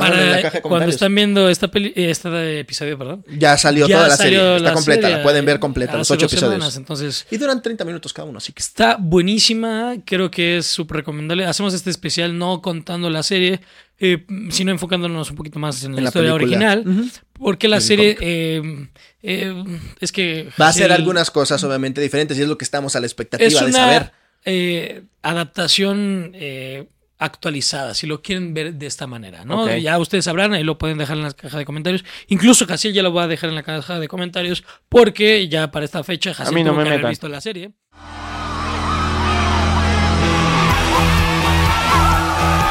[0.00, 3.24] La caja de cuando están viendo esta peli, este episodio, perdón.
[3.38, 4.56] Ya salió ya toda la salió serie.
[4.56, 5.02] Está la completa.
[5.02, 6.52] serie la pueden ver completa, los ocho episodios.
[6.54, 9.94] semanas, entonces, Y duran 30 minutos cada uno, así que está buenísima.
[10.04, 11.44] Creo que es súper recomendable.
[11.46, 13.60] Hacemos este especial no contando la serie,
[13.98, 16.72] eh, sino enfocándonos un poquito más en la, En la historia película.
[16.72, 17.10] original.
[17.38, 18.88] Porque la serie eh,
[19.22, 19.64] eh,
[20.00, 20.48] es que.
[20.60, 23.46] va a el- algunas cosas obviamente diferentes y es lo que estamos a la expectativa
[23.48, 24.12] Es de una saber.
[24.44, 26.86] eh, adaptación eh,
[27.18, 29.74] actualizada, si lo quieren ver de esta manera, ¿no?
[29.76, 32.04] Ya ustedes sabrán, ahí lo pueden dejar en la caja de comentarios.
[32.28, 35.84] Incluso Jaciel ya lo va a dejar en la caja de comentarios, porque ya para
[35.84, 37.72] esta fecha Jaciel no me que haber visto la serie.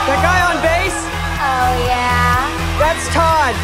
[0.06, 1.00] That guy on base?
[1.42, 2.46] Oh, yeah.
[2.78, 3.56] That's Todd.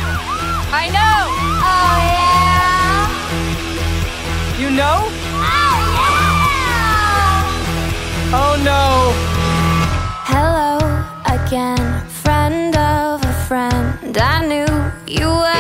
[0.73, 1.29] I know.
[1.61, 3.09] Oh, yeah.
[4.59, 5.05] You know?
[5.07, 5.82] Oh,
[8.34, 9.11] Oh no.
[10.23, 10.70] Hello
[11.51, 14.17] again, friend of a friend.
[14.17, 14.65] I knew
[15.07, 15.51] you were.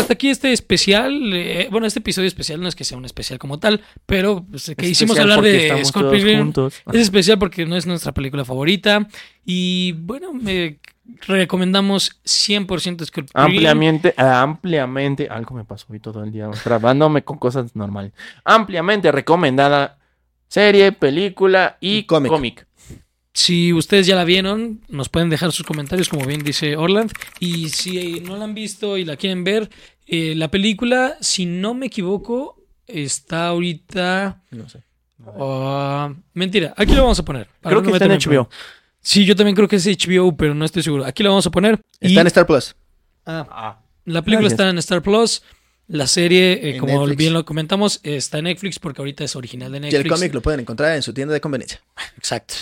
[0.00, 3.38] Hasta aquí este especial, eh, bueno, este episodio especial no es que sea un especial
[3.38, 6.52] como tal, pero pues, que Es hicimos hablar de Scott Pilgrim.
[6.92, 9.06] Es especial porque no es nuestra película favorita
[9.44, 10.78] y bueno, me
[11.26, 13.30] recomendamos 100% Scott.
[13.34, 18.12] Ampliamente, ah, ampliamente, algo me pasó hoy todo el día, grabándome con cosas normales.
[18.44, 19.98] Ampliamente recomendada
[20.48, 22.30] serie, película y, Y cómic.
[22.32, 22.66] cómic.
[23.32, 27.12] Si ustedes ya la vieron, nos pueden dejar sus comentarios, como bien dice Orland.
[27.38, 29.70] Y si no la han visto y la quieren ver,
[30.06, 34.42] eh, la película, si no me equivoco, está ahorita.
[34.50, 34.82] No sé.
[35.38, 37.46] ah, mentira, aquí lo vamos a poner.
[37.60, 38.20] para Creo no que está en HBO.
[38.22, 38.48] problema.
[39.00, 41.04] Sí, yo también creo que es HBO, pero no estoy seguro.
[41.06, 41.80] Aquí lo vamos a poner.
[42.00, 42.74] y- Está en Star Plus.
[43.26, 44.60] Ah, Ah, La película Gracias.
[44.60, 45.42] está en Star Plus.
[45.86, 47.16] La serie, eh, como Netflix.
[47.18, 50.04] bien lo comentamos, está en Netflix porque ahorita es original de Y Netflix.
[50.04, 51.80] el cómic lo pueden encontrar en su tienda de conveniencia.
[52.16, 52.54] Exacto.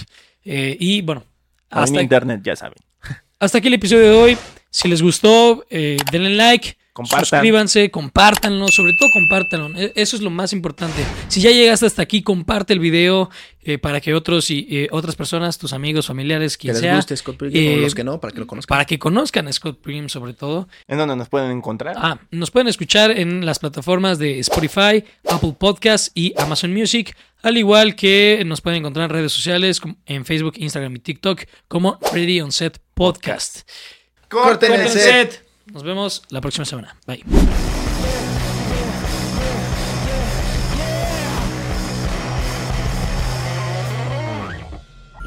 [0.51, 1.25] Eh, y bueno,
[1.71, 2.79] En hasta, internet, ya saben.
[3.39, 4.39] hasta aquí el episodio de hoy.
[4.71, 6.77] Si les gustó, eh, denle like.
[6.93, 7.27] Compartan.
[7.27, 9.69] Suscríbanse, compártanlo, sobre todo compártanlo.
[9.79, 11.01] E- Eso es lo más importante.
[11.29, 13.31] Si ya llegaste hasta aquí, comparte el video
[13.63, 16.97] eh, para que otros y eh, otras personas, tus amigos, familiares, Que quien les sea,
[16.97, 18.75] guste Scott Pilgrim o eh, los que no, para que lo conozcan.
[18.75, 20.67] para que conozcan a Scott Pilgrim sobre todo.
[20.89, 21.95] ¿En dónde nos pueden encontrar?
[21.97, 27.57] Ah, nos pueden escuchar en las plataformas de Spotify, Apple Podcasts y Amazon Music, al
[27.57, 31.99] igual que nos pueden encontrar en redes sociales como en Facebook, Instagram y TikTok como
[32.13, 33.69] Ready on Set Podcast.
[34.29, 35.47] Corten el set.
[35.73, 36.97] Nos vemos la próxima semana.
[37.07, 37.25] Bye.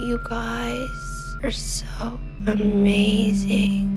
[0.08, 3.82] You guys are so amazing.